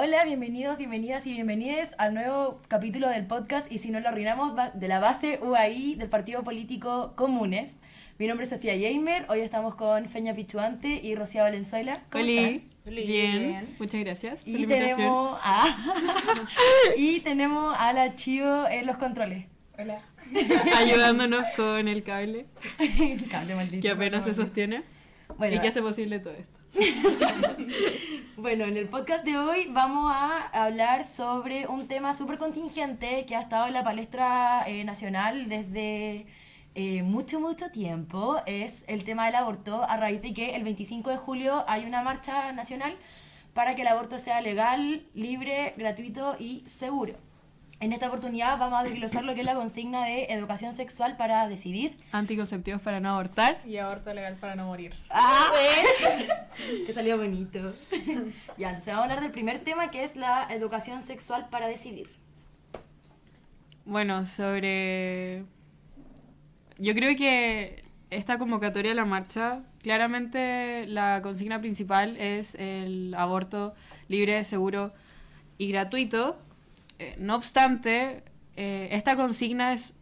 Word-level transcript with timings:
Hola, 0.00 0.22
bienvenidos, 0.24 0.78
bienvenidas 0.78 1.26
y 1.26 1.32
bienvenides 1.32 1.96
al 1.98 2.14
nuevo 2.14 2.60
capítulo 2.68 3.08
del 3.08 3.26
podcast 3.26 3.70
y 3.72 3.78
si 3.78 3.90
no 3.90 3.98
lo 3.98 4.08
arruinamos 4.08 4.52
de 4.74 4.86
la 4.86 5.00
base 5.00 5.40
UAI 5.42 5.96
del 5.96 6.08
partido 6.08 6.44
político 6.44 7.14
Comunes. 7.16 7.78
Mi 8.16 8.28
nombre 8.28 8.44
es 8.44 8.50
Sofía 8.50 8.74
Jamer, 8.74 9.26
hoy 9.28 9.40
estamos 9.40 9.74
con 9.74 10.06
Feña 10.06 10.34
Pichuante 10.34 11.00
y 11.02 11.16
Rocía 11.16 11.42
Valenzuela. 11.42 12.04
¿Cómo 12.12 12.22
Oli, 12.22 12.38
están? 12.38 12.62
Oli, 12.86 13.06
bien. 13.08 13.38
bien. 13.38 13.68
muchas 13.80 14.00
gracias 14.00 14.42
Y 14.46 14.66
tenemos, 14.66 15.40
a, 15.42 15.66
y 16.96 17.18
tenemos 17.18 17.74
a 17.76 17.92
la 17.92 18.14
Chivo 18.14 18.68
en 18.70 18.86
los 18.86 18.98
controles. 18.98 19.46
Hola. 19.76 19.98
ayudándonos 20.76 21.42
con 21.56 21.88
el 21.88 22.04
cable 22.04 22.46
Cable 23.30 23.54
maldito. 23.56 23.82
que 23.82 23.90
apenas 23.90 24.24
se 24.24 24.32
sostiene 24.32 24.84
Bueno, 25.38 25.56
y 25.56 25.58
que 25.58 25.68
hace 25.68 25.82
posible 25.82 26.20
todo 26.20 26.34
esto. 26.34 26.57
Bueno, 28.36 28.64
en 28.64 28.76
el 28.76 28.88
podcast 28.88 29.24
de 29.24 29.36
hoy 29.36 29.66
vamos 29.70 30.12
a 30.14 30.46
hablar 30.64 31.02
sobre 31.02 31.66
un 31.66 31.88
tema 31.88 32.12
súper 32.12 32.38
contingente 32.38 33.26
que 33.26 33.34
ha 33.34 33.40
estado 33.40 33.66
en 33.66 33.72
la 33.72 33.82
palestra 33.82 34.64
eh, 34.66 34.84
nacional 34.84 35.48
desde 35.48 36.26
eh, 36.74 37.02
mucho, 37.02 37.40
mucho 37.40 37.70
tiempo. 37.70 38.40
Es 38.46 38.84
el 38.86 39.02
tema 39.04 39.26
del 39.26 39.34
aborto, 39.34 39.82
a 39.82 39.96
raíz 39.96 40.22
de 40.22 40.32
que 40.32 40.54
el 40.54 40.62
25 40.62 41.10
de 41.10 41.16
julio 41.16 41.64
hay 41.66 41.84
una 41.84 42.02
marcha 42.02 42.52
nacional 42.52 42.96
para 43.54 43.74
que 43.74 43.82
el 43.82 43.88
aborto 43.88 44.18
sea 44.18 44.40
legal, 44.40 45.04
libre, 45.14 45.74
gratuito 45.76 46.36
y 46.38 46.62
seguro. 46.66 47.14
En 47.80 47.92
esta 47.92 48.08
oportunidad 48.08 48.58
vamos 48.58 48.80
a 48.80 48.82
desglosar 48.82 49.22
lo 49.22 49.34
que 49.34 49.40
es 49.40 49.46
la 49.46 49.54
consigna 49.54 50.04
de 50.04 50.24
educación 50.30 50.72
sexual 50.72 51.16
para 51.16 51.46
decidir. 51.46 51.94
Anticonceptivos 52.10 52.82
para 52.82 52.98
no 52.98 53.10
abortar. 53.10 53.60
Y 53.64 53.76
aborto 53.76 54.12
legal 54.12 54.34
para 54.34 54.56
no 54.56 54.66
morir. 54.66 54.94
¡Ah! 55.10 55.52
que 56.84 56.92
salió 56.92 57.16
bonito. 57.16 57.74
ya, 58.58 58.70
entonces 58.70 58.86
vamos 58.86 58.88
a 58.88 59.02
hablar 59.04 59.20
del 59.20 59.30
primer 59.30 59.60
tema 59.60 59.92
que 59.92 60.02
es 60.02 60.16
la 60.16 60.48
educación 60.52 61.02
sexual 61.02 61.48
para 61.50 61.68
decidir. 61.68 62.10
Bueno, 63.84 64.26
sobre... 64.26 65.44
Yo 66.78 66.94
creo 66.94 67.16
que 67.16 67.84
esta 68.10 68.38
convocatoria 68.38 68.90
a 68.90 68.94
la 68.96 69.04
marcha, 69.04 69.62
claramente 69.82 70.84
la 70.88 71.22
consigna 71.22 71.60
principal 71.60 72.16
es 72.16 72.56
el 72.56 73.14
aborto 73.16 73.74
libre, 74.08 74.42
seguro 74.42 74.92
y 75.58 75.70
gratuito. 75.70 76.38
Eh, 76.98 77.16
no 77.18 77.36
obstante, 77.36 78.22
eh, 78.56 78.88
esta 78.92 79.16
consigna 79.16 79.72
es... 79.72 79.94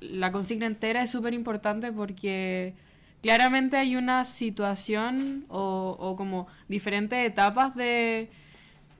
La 0.00 0.30
consigna 0.30 0.66
entera 0.66 1.02
es 1.02 1.10
súper 1.10 1.34
importante 1.34 1.90
porque 1.92 2.74
claramente 3.20 3.76
hay 3.76 3.96
una 3.96 4.24
situación 4.24 5.44
o, 5.48 5.96
o 5.98 6.14
como 6.14 6.46
diferentes 6.68 7.18
etapas 7.26 7.74
de, 7.74 8.30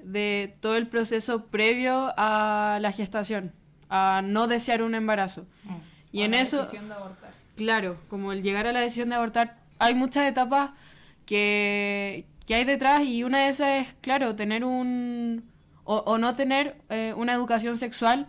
de 0.02 0.56
todo 0.60 0.76
el 0.76 0.88
proceso 0.88 1.46
previo 1.46 2.12
a 2.16 2.78
la 2.82 2.90
gestación, 2.90 3.52
a 3.88 4.22
no 4.24 4.48
desear 4.48 4.82
un 4.82 4.96
embarazo. 4.96 5.46
Y 6.10 6.22
O 6.22 6.24
en 6.24 6.32
la 6.32 6.40
eso, 6.40 6.58
decisión 6.58 6.88
de 6.88 6.94
abortar. 6.94 7.30
claro, 7.54 8.00
como 8.08 8.32
el 8.32 8.42
llegar 8.42 8.66
a 8.66 8.72
la 8.72 8.80
decisión 8.80 9.10
de 9.10 9.14
abortar, 9.14 9.58
hay 9.78 9.94
muchas 9.94 10.28
etapas 10.28 10.72
que, 11.26 12.26
que 12.44 12.56
hay 12.56 12.64
detrás 12.64 13.04
y 13.04 13.22
una 13.22 13.44
de 13.44 13.50
esas 13.50 13.86
es, 13.86 13.94
claro, 14.00 14.34
tener 14.34 14.64
un... 14.64 15.44
o, 15.90 16.02
o 16.04 16.18
no 16.18 16.34
tener 16.34 16.76
eh, 16.90 17.14
una 17.16 17.32
educación 17.32 17.78
sexual 17.78 18.26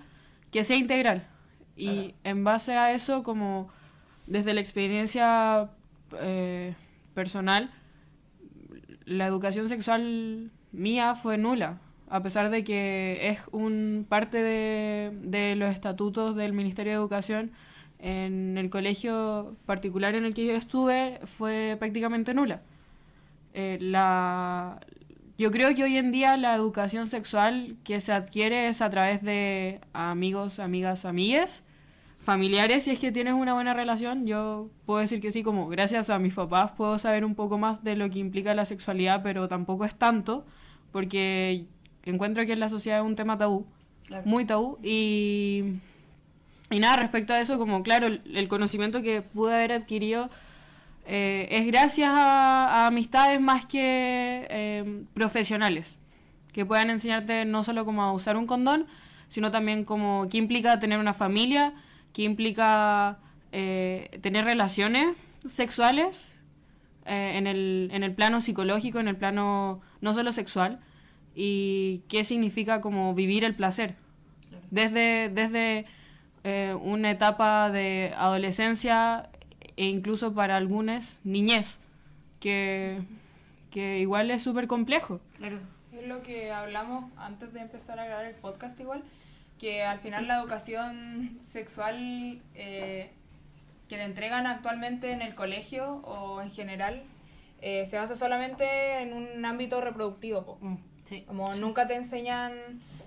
que 0.50 0.64
sea 0.64 0.78
integral. 0.78 1.28
Y 1.76 2.16
en 2.24 2.46
base 2.46 2.78
a 2.78 2.94
eso, 2.94 3.22
como 3.22 3.68
desde 4.28 4.54
la 4.54 4.62
experiencia 4.62 5.70
eh, 6.22 6.74
personal, 7.14 7.70
la 9.04 9.28
educación 9.28 9.68
sexual 9.68 10.52
mía 10.72 11.16
fue 11.16 11.38
nula, 11.38 11.82
a 12.10 12.24
pesar 12.24 12.50
de 12.50 12.64
que 12.64 13.28
es 13.28 13.42
un 13.52 14.06
parte 14.08 14.42
de, 14.42 15.12
de 15.24 15.58
los 15.58 15.70
estatutos 15.74 16.38
del 16.38 16.54
Ministerio 16.54 16.94
de 16.94 16.98
Educación 16.98 17.52
en 18.00 18.58
el 18.58 18.70
colegio 18.70 19.58
particular 19.66 20.16
en 20.16 20.24
el 20.24 20.34
que 20.34 20.46
yo 20.46 20.54
estuve 20.54 21.20
fue 21.26 21.76
prácticamente 21.78 22.34
nula. 22.34 22.62
Eh, 23.54 23.78
la, 23.82 24.80
yo 25.40 25.52
creo 25.52 25.74
que 25.74 25.84
hoy 25.86 25.98
en 25.98 26.12
día 26.12 26.36
la 26.38 26.54
educación 26.54 27.08
sexual 27.08 27.78
que 27.86 28.02
se 28.02 28.12
adquiere 28.12 28.68
es 28.68 28.82
a 28.82 28.90
través 28.90 29.24
de 29.24 29.80
amigos, 29.94 30.60
amigas, 30.60 31.06
amigues, 31.06 31.64
familiares, 32.20 32.84
si 32.84 32.92
es 32.92 33.00
que 33.00 33.14
tienes 33.14 33.34
una 33.34 33.54
buena 33.54 33.74
relación. 33.74 34.28
Yo 34.28 34.70
puedo 34.86 35.00
decir 35.00 35.22
que 35.22 35.32
sí, 35.32 35.42
como 35.42 35.70
gracias 35.70 36.10
a 36.10 36.20
mis 36.20 36.34
papás 36.34 36.72
puedo 36.76 37.00
saber 37.00 37.24
un 37.24 37.36
poco 37.36 37.58
más 37.58 37.82
de 37.86 37.96
lo 37.96 38.10
que 38.10 38.20
implica 38.20 38.54
la 38.54 38.66
sexualidad, 38.66 39.24
pero 39.24 39.48
tampoco 39.48 39.86
es 39.86 39.96
tanto, 39.96 40.46
porque 40.92 41.66
encuentro 42.04 42.46
que 42.46 42.52
en 42.54 42.60
la 42.60 42.68
sociedad 42.68 43.00
es 43.00 43.06
un 43.06 43.16
tema 43.16 43.38
tabú, 43.38 43.66
Claro. 44.08 44.24
muy 44.26 44.44
tabú, 44.44 44.78
y, 44.84 45.76
y 46.72 46.80
nada, 46.80 46.98
respecto 46.98 47.32
a 47.32 47.40
eso, 47.40 47.58
como 47.60 47.84
claro, 47.84 48.08
el, 48.08 48.22
el 48.36 48.48
conocimiento 48.48 49.02
que 49.04 49.22
pude 49.22 49.54
haber 49.56 49.72
adquirido 49.72 50.30
eh, 51.12 51.48
es 51.50 51.66
gracias 51.66 52.12
a, 52.12 52.84
a 52.84 52.88
amistades 52.88 53.42
más 53.42 53.66
que 53.66 54.46
eh, 54.48 55.04
profesionales, 55.16 55.98
que 56.54 56.68
puedan 56.68 56.92
enseñarte 56.92 57.46
no 57.46 57.64
solo 57.64 57.84
cómo 57.84 58.04
a 58.04 58.14
usar 58.14 58.38
un 58.38 58.46
condón, 58.46 58.86
sino 59.28 59.50
también 59.50 59.86
como 59.86 60.30
qué 60.30 60.38
implica 60.38 60.78
tener 60.78 61.00
una 61.00 61.16
familia, 61.16 61.74
qué 62.14 62.22
implica 62.22 63.18
eh, 63.52 64.20
tener 64.22 64.46
relaciones 64.46 65.08
sexuales 65.48 66.36
eh, 67.06 67.32
en, 67.38 67.48
el, 67.48 67.90
en 67.92 68.04
el 68.04 68.14
plano 68.14 68.40
psicológico, 68.40 69.00
en 69.00 69.08
el 69.08 69.16
plano 69.16 69.82
no 70.02 70.14
solo 70.14 70.32
sexual, 70.32 70.80
y 71.34 72.04
qué 72.08 72.24
significa 72.24 72.82
como 72.82 73.16
vivir 73.16 73.44
el 73.44 73.56
placer. 73.56 73.96
Desde, 74.70 75.30
desde 75.30 75.86
una 76.82 77.12
etapa 77.12 77.70
de 77.70 78.14
adolescencia 78.16 79.30
e 79.80 79.86
incluso 79.86 80.34
para 80.34 80.58
algunos 80.58 81.18
niñez, 81.24 81.80
que, 82.42 83.00
que 83.72 84.00
igual 84.00 84.30
es 84.30 84.44
súper 84.44 84.68
complejo. 84.68 85.22
Claro. 85.38 85.58
Es 85.94 86.06
lo 86.06 86.22
que 86.22 86.52
hablamos 86.52 87.06
antes 87.16 87.54
de 87.54 87.62
empezar 87.62 87.98
a 87.98 88.04
grabar 88.04 88.26
el 88.26 88.36
podcast 88.36 88.78
igual, 88.78 89.04
que 89.58 89.84
al 89.84 90.00
final 90.00 90.28
la 90.28 90.38
educación 90.38 91.38
sexual 91.40 92.42
eh, 92.56 93.10
que 93.88 93.96
te 93.96 94.04
entregan 94.04 94.48
actualmente 94.48 95.14
en 95.14 95.22
el 95.22 95.34
colegio 95.34 96.02
o 96.04 96.42
en 96.42 96.52
general 96.52 97.02
eh, 97.62 97.86
se 97.86 97.96
basa 97.98 98.18
solamente 98.18 99.02
en 99.02 99.14
un 99.14 99.46
ámbito 99.46 99.80
reproductivo. 99.80 100.44
po. 100.44 100.58
Mm, 100.60 100.78
sí. 101.06 101.22
Como 101.26 101.54
nunca 101.54 101.88
te 101.88 101.96
enseñan 101.96 102.52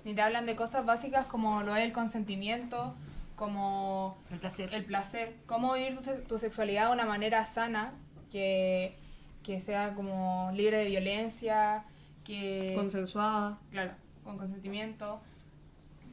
ni 0.07 0.15
te 0.15 0.23
hablan 0.23 0.47
de 0.47 0.57
cosas 0.57 0.87
básicas 0.87 1.27
como 1.27 1.63
lo 1.63 1.77
es 1.77 1.85
el 1.85 1.93
consentimiento, 1.93 2.95
como 3.37 4.19
El 4.31 4.39
placer. 4.39 4.75
el 4.75 4.85
placer, 4.85 5.37
cómo 5.47 5.75
vivir 5.75 6.01
tu, 6.01 6.11
tu 6.23 6.39
sexualidad 6.39 6.89
de 6.89 6.93
una 6.93 7.07
manera 7.07 7.45
sana, 7.47 7.93
que, 8.31 8.97
que 9.43 9.61
sea 9.61 9.95
como 9.95 10.51
libre 10.55 10.79
de 10.79 10.87
violencia, 10.87 11.85
que... 12.25 12.73
Consensuada. 12.77 13.59
claro, 13.71 13.93
con 14.25 14.39
consentimiento. 14.39 15.21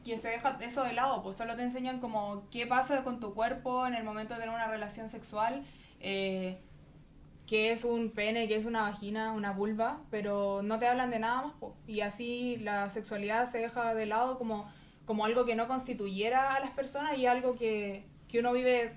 Que 0.04 0.18
se 0.18 0.28
deja 0.28 0.58
eso 0.62 0.84
de 0.84 0.94
lado, 0.94 1.22
pues 1.22 1.36
solo 1.36 1.56
te 1.56 1.62
enseñan 1.62 2.00
como 2.00 2.48
qué 2.50 2.66
pasa 2.66 3.04
con 3.04 3.20
tu 3.20 3.34
cuerpo 3.34 3.86
en 3.86 3.94
el 3.94 4.04
momento 4.04 4.34
de 4.34 4.40
tener 4.40 4.54
una 4.54 4.66
relación 4.66 5.10
sexual, 5.10 5.64
eh, 6.00 6.58
qué 7.46 7.72
es 7.72 7.84
un 7.84 8.10
pene, 8.10 8.48
qué 8.48 8.56
es 8.56 8.64
una 8.64 8.82
vagina, 8.82 9.32
una 9.32 9.52
vulva, 9.52 10.00
pero 10.10 10.62
no 10.62 10.78
te 10.78 10.86
hablan 10.86 11.10
de 11.10 11.18
nada 11.18 11.42
más. 11.42 11.52
po. 11.54 11.76
Y 11.86 12.00
así 12.00 12.56
la 12.58 12.88
sexualidad 12.88 13.46
se 13.46 13.58
deja 13.58 13.94
de 13.94 14.06
lado 14.06 14.38
como, 14.38 14.70
como 15.10 15.24
algo 15.24 15.44
que 15.44 15.56
no 15.56 15.66
constituyera 15.66 16.54
a 16.54 16.60
las 16.60 16.70
personas 16.70 17.18
y 17.18 17.26
algo 17.26 17.56
que, 17.56 18.04
que 18.28 18.38
uno 18.38 18.52
vive, 18.52 18.92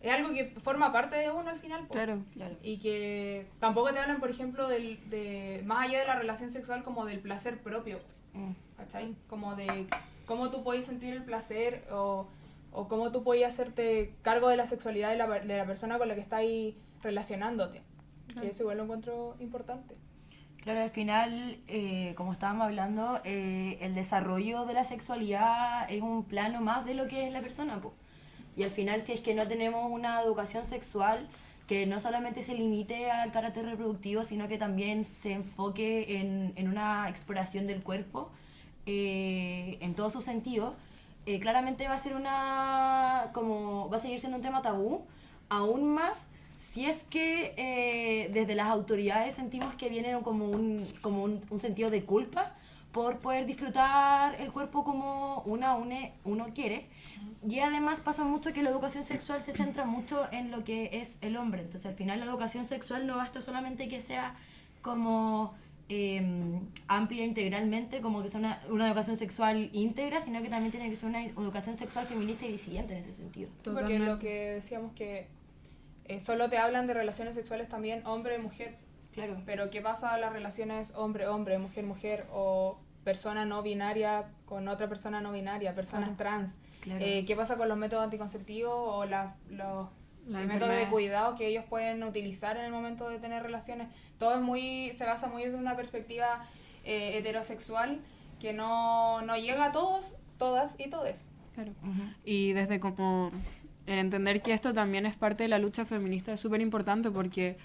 es 0.00 0.10
algo 0.10 0.32
que 0.32 0.54
forma 0.58 0.90
parte 0.90 1.16
de 1.16 1.30
uno 1.30 1.50
al 1.50 1.58
final. 1.58 1.86
po. 1.86 1.92
Claro. 1.92 2.22
Claro. 2.32 2.56
Y 2.62 2.78
que 2.78 3.46
tampoco 3.60 3.92
te 3.92 3.98
hablan, 3.98 4.20
por 4.20 4.30
ejemplo, 4.30 4.68
del, 4.68 4.98
de, 5.10 5.60
más 5.66 5.86
allá 5.86 6.00
de 6.00 6.06
la 6.06 6.14
relación 6.14 6.50
sexual, 6.50 6.82
como 6.82 7.04
del 7.04 7.20
placer 7.20 7.58
propio. 7.58 8.00
Mm, 8.32 8.52
¿cachai? 8.78 9.14
Como 9.28 9.54
de 9.54 9.86
cómo 10.24 10.50
tú 10.50 10.64
podés 10.64 10.86
sentir 10.86 11.12
el 11.12 11.24
placer 11.24 11.86
o, 11.92 12.26
o 12.72 12.88
cómo 12.88 13.12
tú 13.12 13.22
podés 13.22 13.44
hacerte 13.44 14.14
cargo 14.22 14.48
de 14.48 14.56
la 14.56 14.66
sexualidad 14.66 15.10
de 15.10 15.18
la, 15.18 15.26
de 15.26 15.58
la 15.58 15.66
persona 15.66 15.98
con 15.98 16.08
la 16.08 16.14
que 16.14 16.22
estás 16.22 16.40
relacionándote. 17.02 17.82
Que 18.40 18.48
eso 18.48 18.62
igual 18.62 18.78
lo 18.78 18.84
encuentro 18.84 19.36
importante. 19.40 19.94
Claro, 20.62 20.80
al 20.80 20.90
final, 20.90 21.58
eh, 21.66 22.14
como 22.16 22.32
estábamos 22.32 22.66
hablando, 22.66 23.20
eh, 23.24 23.78
el 23.80 23.94
desarrollo 23.94 24.64
de 24.64 24.74
la 24.74 24.84
sexualidad 24.84 25.90
es 25.90 26.02
un 26.02 26.22
plano 26.24 26.60
más 26.60 26.84
de 26.84 26.94
lo 26.94 27.08
que 27.08 27.26
es 27.26 27.32
la 27.32 27.40
persona. 27.40 27.80
po. 27.80 27.92
Y 28.56 28.62
al 28.62 28.70
final, 28.70 29.00
si 29.00 29.12
es 29.12 29.20
que 29.20 29.34
no 29.34 29.46
tenemos 29.48 29.90
una 29.90 30.20
educación 30.22 30.64
sexual 30.64 31.28
que 31.66 31.86
no 31.86 31.98
solamente 31.98 32.42
se 32.42 32.54
limite 32.54 33.10
al 33.10 33.32
carácter 33.32 33.64
reproductivo, 33.64 34.22
sino 34.22 34.46
que 34.46 34.58
también 34.58 35.04
se 35.04 35.32
enfoque 35.32 36.18
en, 36.18 36.52
en 36.56 36.68
una 36.68 37.08
exploración 37.08 37.66
del 37.66 37.82
cuerpo 37.82 38.30
eh, 38.86 39.78
en 39.80 39.94
todos 39.94 40.12
sus 40.12 40.24
sentidos, 40.24 40.74
eh, 41.26 41.38
claramente 41.38 41.86
va 41.86 41.94
a 41.94 41.98
ser 41.98 42.14
una, 42.16 43.30
como, 43.32 43.88
va 43.88 43.96
a 43.96 44.00
seguir 44.00 44.18
siendo 44.18 44.38
un 44.38 44.42
tema 44.42 44.60
tabú, 44.60 45.06
aún 45.48 45.94
más 45.94 46.30
si 46.56 46.86
es 46.86 47.04
que 47.04 47.54
eh, 47.56 48.30
desde 48.32 48.54
las 48.54 48.68
autoridades 48.68 49.34
sentimos 49.34 49.74
que 49.74 49.88
viene 49.88 50.18
como 50.22 50.48
un, 50.48 50.86
como 51.00 51.24
un, 51.24 51.40
un 51.50 51.58
sentido 51.58 51.90
de 51.90 52.04
culpa 52.04 52.54
por 52.92 53.18
poder 53.18 53.46
disfrutar 53.46 54.40
el 54.40 54.52
cuerpo 54.52 54.84
como 54.84 55.42
una 55.46 55.76
une, 55.76 56.12
uno 56.24 56.48
quiere. 56.54 56.86
Y 57.48 57.58
además 57.58 58.00
pasa 58.00 58.24
mucho 58.24 58.52
que 58.52 58.62
la 58.62 58.70
educación 58.70 59.02
sexual 59.02 59.42
se 59.42 59.52
centra 59.52 59.84
mucho 59.84 60.28
en 60.30 60.50
lo 60.50 60.62
que 60.62 60.90
es 60.92 61.18
el 61.22 61.36
hombre. 61.36 61.62
Entonces 61.62 61.86
al 61.86 61.96
final 61.96 62.20
la 62.20 62.26
educación 62.26 62.64
sexual 62.64 63.06
no 63.06 63.16
basta 63.16 63.40
solamente 63.40 63.88
que 63.88 64.00
sea 64.00 64.34
como 64.82 65.54
eh, 65.88 66.22
amplia 66.86 67.24
integralmente, 67.24 68.00
como 68.00 68.22
que 68.22 68.28
sea 68.28 68.40
una, 68.40 68.60
una, 68.68 68.86
educación 68.86 69.16
sexual 69.16 69.70
íntegra, 69.72 70.20
sino 70.20 70.42
que 70.42 70.48
también 70.48 70.70
tiene 70.70 70.88
que 70.88 70.96
ser 70.96 71.08
una 71.08 71.24
educación 71.24 71.74
sexual 71.74 72.06
feminista 72.06 72.46
y 72.46 72.52
disidente 72.52 72.92
en 72.92 73.00
ese 73.00 73.12
sentido. 73.12 73.50
Porque 73.64 73.98
lo 73.98 74.18
que 74.18 74.52
decíamos 74.52 74.92
que 74.92 75.26
eh, 76.06 76.20
solo 76.20 76.50
te 76.50 76.58
hablan 76.58 76.86
de 76.86 76.94
relaciones 76.94 77.34
sexuales 77.34 77.68
también 77.68 78.04
hombre-mujer. 78.06 78.76
Claro. 79.12 79.42
Pero 79.44 79.70
¿qué 79.70 79.80
pasa 79.80 80.14
a 80.14 80.18
las 80.18 80.32
relaciones 80.32 80.92
hombre-hombre, 80.96 81.58
mujer-mujer 81.58 82.26
o 82.32 82.78
persona 83.04 83.44
no 83.44 83.62
binaria 83.62 84.30
con 84.46 84.68
otra 84.68 84.88
persona 84.88 85.20
no 85.20 85.32
binaria, 85.32 85.74
personas 85.74 86.16
trans? 86.16 86.58
Claro. 86.80 87.04
Eh, 87.04 87.24
¿Qué 87.26 87.36
pasa 87.36 87.56
con 87.56 87.68
los 87.68 87.76
métodos 87.76 88.04
anticonceptivos 88.04 88.72
o 88.74 89.04
la, 89.04 89.36
los 89.48 89.88
métodos 90.26 90.74
de 90.74 90.88
cuidado 90.88 91.36
que 91.36 91.46
ellos 91.46 91.64
pueden 91.68 92.02
utilizar 92.02 92.56
en 92.56 92.64
el 92.64 92.72
momento 92.72 93.08
de 93.08 93.18
tener 93.18 93.42
relaciones? 93.42 93.88
Todo 94.18 94.34
es 94.34 94.40
muy, 94.40 94.94
se 94.96 95.04
basa 95.04 95.28
muy 95.28 95.44
desde 95.44 95.56
una 95.56 95.76
perspectiva 95.76 96.46
eh, 96.84 97.18
heterosexual 97.18 98.00
que 98.40 98.52
no, 98.52 99.22
no 99.22 99.36
llega 99.36 99.66
a 99.66 99.72
todos, 99.72 100.16
todas 100.38 100.80
y 100.80 100.88
todes. 100.90 101.26
Claro. 101.54 101.72
Y 102.24 102.52
desde 102.54 102.80
como 102.80 103.30
el 103.86 103.98
entender 103.98 104.42
que 104.42 104.52
esto 104.52 104.72
también 104.72 105.06
es 105.06 105.16
parte 105.16 105.44
de 105.44 105.48
la 105.48 105.58
lucha 105.58 105.84
feminista 105.84 106.32
es 106.32 106.40
súper 106.40 106.60
importante 106.60 107.10
porque 107.10 107.56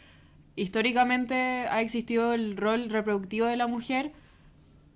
históricamente 0.56 1.36
ha 1.70 1.82
existido 1.82 2.34
el 2.34 2.58
rol 2.58 2.90
reproductivo 2.90 3.46
de 3.46 3.56
la 3.56 3.68
mujer 3.68 4.12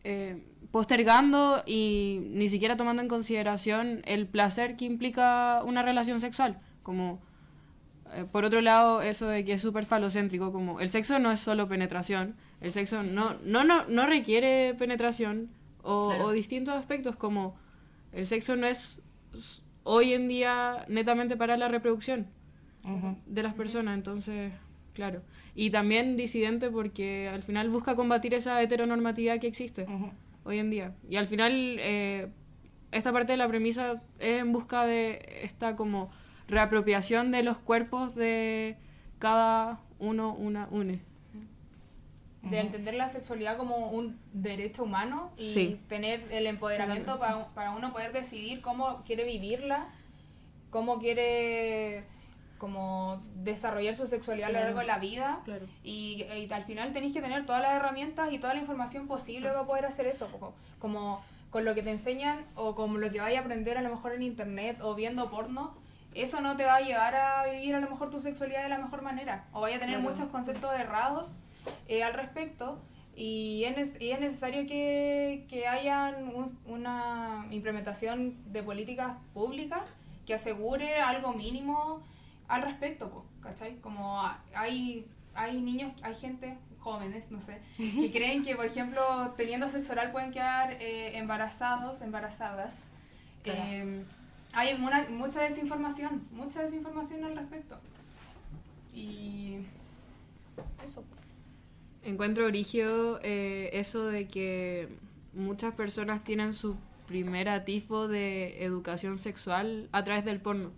eh, 0.03 0.43
postergando 0.71 1.63
y 1.65 2.21
ni 2.31 2.49
siquiera 2.49 2.77
tomando 2.77 3.01
en 3.01 3.07
consideración 3.07 4.01
el 4.05 4.25
placer 4.25 4.75
que 4.77 4.85
implica 4.85 5.61
una 5.63 5.83
relación 5.83 6.19
sexual. 6.19 6.59
Como, 6.81 7.19
eh, 8.13 8.25
por 8.31 8.45
otro 8.45 8.61
lado, 8.61 9.01
eso 9.01 9.27
de 9.27 9.45
que 9.45 9.53
es 9.53 9.61
súper 9.61 9.85
falocéntrico, 9.85 10.51
como 10.51 10.79
el 10.79 10.89
sexo 10.89 11.19
no 11.19 11.31
es 11.31 11.39
solo 11.39 11.67
penetración, 11.67 12.35
el 12.61 12.71
sexo 12.71 13.03
no, 13.03 13.35
no, 13.43 13.63
no, 13.63 13.85
no 13.85 14.07
requiere 14.07 14.73
penetración 14.75 15.49
o, 15.83 16.07
o 16.07 16.31
distintos 16.31 16.75
aspectos 16.75 17.15
como 17.15 17.55
el 18.11 18.25
sexo 18.25 18.55
no 18.55 18.65
es 18.65 19.01
hoy 19.83 20.13
en 20.13 20.27
día 20.27 20.85
netamente 20.87 21.37
para 21.37 21.57
la 21.57 21.67
reproducción 21.67 22.27
de 23.27 23.43
las 23.43 23.53
personas, 23.53 23.95
entonces, 23.95 24.51
claro. 24.93 25.21
Y 25.53 25.69
también 25.69 26.15
disidente 26.15 26.69
porque 26.69 27.29
al 27.29 27.43
final 27.43 27.69
busca 27.69 27.95
combatir 27.95 28.33
esa 28.33 28.61
heteronormatividad 28.61 29.39
que 29.39 29.47
existe 29.47 29.85
hoy 30.43 30.57
en 30.57 30.69
día. 30.69 30.95
Y 31.09 31.17
al 31.17 31.27
final, 31.27 31.77
eh, 31.79 32.27
esta 32.91 33.13
parte 33.13 33.33
de 33.33 33.37
la 33.37 33.47
premisa 33.47 34.01
es 34.19 34.41
en 34.41 34.51
busca 34.51 34.85
de 34.85 35.41
esta 35.43 35.75
como 35.75 36.09
reapropiación 36.47 37.31
de 37.31 37.43
los 37.43 37.57
cuerpos 37.57 38.15
de 38.15 38.77
cada 39.19 39.79
uno, 39.99 40.33
una, 40.33 40.67
une 40.71 41.01
de 42.41 42.59
entender 42.59 42.95
la 42.95 43.09
sexualidad 43.09 43.57
como 43.57 43.89
un 43.89 44.19
derecho 44.33 44.83
humano 44.83 45.31
y 45.37 45.75
tener 45.87 46.25
el 46.31 46.47
empoderamiento 46.47 47.19
para, 47.19 47.47
para, 47.49 47.71
uno 47.71 47.93
poder 47.93 48.13
decidir 48.13 48.61
cómo 48.61 49.03
quiere 49.03 49.25
vivirla, 49.25 49.89
cómo 50.71 50.99
quiere 50.99 52.05
como 52.61 53.23
desarrollar 53.37 53.95
su 53.95 54.05
sexualidad 54.05 54.49
a 54.49 54.53
lo 54.53 54.59
largo 54.59 54.81
de 54.81 54.85
la 54.85 54.99
vida. 54.99 55.39
Y, 55.83 56.27
al 56.51 56.63
final 56.63 56.93
tenéis 56.93 57.11
que 57.11 57.19
tener 57.19 57.43
todas 57.47 57.59
las 57.59 57.73
herramientas 57.73 58.31
y 58.31 58.37
toda 58.37 58.53
la 58.53 58.59
información 58.59 59.07
posible 59.07 59.49
para 59.49 59.65
poder 59.65 59.87
hacer 59.87 60.05
eso, 60.05 60.27
como 60.77 61.23
con 61.49 61.65
lo 61.65 61.73
que 61.73 61.81
te 61.81 61.89
enseñan 61.89 62.45
o 62.53 62.75
con 62.75 63.01
lo 63.01 63.11
que 63.11 63.19
vayas 63.19 63.41
a 63.41 63.45
aprender 63.45 63.79
a 63.79 63.81
lo 63.81 63.89
mejor 63.89 64.13
en 64.13 64.21
internet 64.21 64.77
o 64.81 64.93
viendo 64.93 65.31
porno, 65.31 65.75
eso 66.13 66.39
no 66.39 66.55
te 66.55 66.63
va 66.63 66.75
a 66.75 66.81
llevar 66.81 67.15
a 67.15 67.45
vivir 67.51 67.73
a 67.73 67.79
lo 67.79 67.89
mejor 67.89 68.11
tu 68.11 68.21
sexualidad 68.21 68.61
de 68.61 68.69
la 68.69 68.77
mejor 68.77 69.01
manera. 69.01 69.45
O 69.53 69.61
vaya 69.61 69.77
a 69.77 69.79
tener 69.79 69.97
muchos 69.97 70.27
conceptos 70.27 70.71
errados 70.79 71.33
eh, 71.87 72.03
al 72.03 72.13
respecto 72.13 72.81
y 73.15 73.63
es, 73.65 74.01
y 74.01 74.11
es 74.11 74.19
necesario 74.19 74.65
que, 74.67 75.45
que 75.49 75.67
haya 75.67 76.17
una 76.65 77.45
implementación 77.51 78.37
de 78.51 78.63
políticas 78.63 79.15
públicas 79.33 79.83
que 80.25 80.33
asegure 80.33 80.95
algo 80.95 81.33
mínimo 81.33 82.01
al 82.47 82.63
respecto, 82.63 83.25
¿cachai? 83.41 83.77
Como 83.77 84.21
hay, 84.55 85.05
hay 85.33 85.61
niños, 85.61 85.91
hay 86.01 86.15
gente, 86.15 86.57
jóvenes, 86.79 87.31
no 87.31 87.41
sé, 87.41 87.59
que 87.77 88.11
creen 88.13 88.43
que, 88.43 88.55
por 88.55 88.65
ejemplo, 88.65 89.33
teniendo 89.37 89.69
sexo 89.69 89.93
oral 89.93 90.11
pueden 90.11 90.31
quedar 90.31 90.73
eh, 90.79 91.17
embarazados, 91.17 92.01
embarazadas. 92.01 92.87
Eh, 93.43 94.03
hay 94.53 94.77
mucha 94.77 95.41
desinformación, 95.41 96.27
mucha 96.31 96.61
desinformación 96.61 97.23
al 97.23 97.35
respecto. 97.35 97.79
Y 98.93 99.59
eso. 100.83 101.03
Encuentro 102.03 102.45
origio 102.45 103.19
eh, 103.21 103.69
eso 103.73 104.07
de 104.07 104.27
que 104.27 104.89
muchas 105.33 105.73
personas 105.75 106.23
tienen 106.23 106.53
su 106.53 106.75
primer 107.07 107.47
atifo 107.47 108.07
de 108.07 108.63
educación 108.63 109.19
sexual 109.19 109.87
a 109.91 110.03
través 110.03 110.25
del 110.25 110.39
porno. 110.39 110.71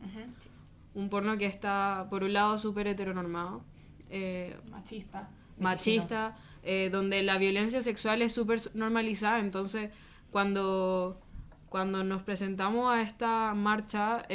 Un 0.93 1.09
porno 1.09 1.37
que 1.37 1.45
está, 1.45 2.07
por 2.09 2.23
un 2.23 2.33
lado, 2.33 2.57
súper 2.57 2.87
heteronormado. 2.87 3.63
Eh, 4.09 4.57
machista. 4.69 5.29
Machista, 5.59 6.35
eh, 6.63 6.89
donde 6.91 7.23
la 7.23 7.37
violencia 7.37 7.81
sexual 7.81 8.21
es 8.21 8.33
súper 8.33 8.59
normalizada. 8.73 9.39
Entonces, 9.39 9.91
cuando, 10.29 11.21
cuando 11.69 12.03
nos 12.03 12.21
presentamos 12.21 12.91
a 12.91 13.01
esta 13.01 13.53
marcha, 13.53 14.25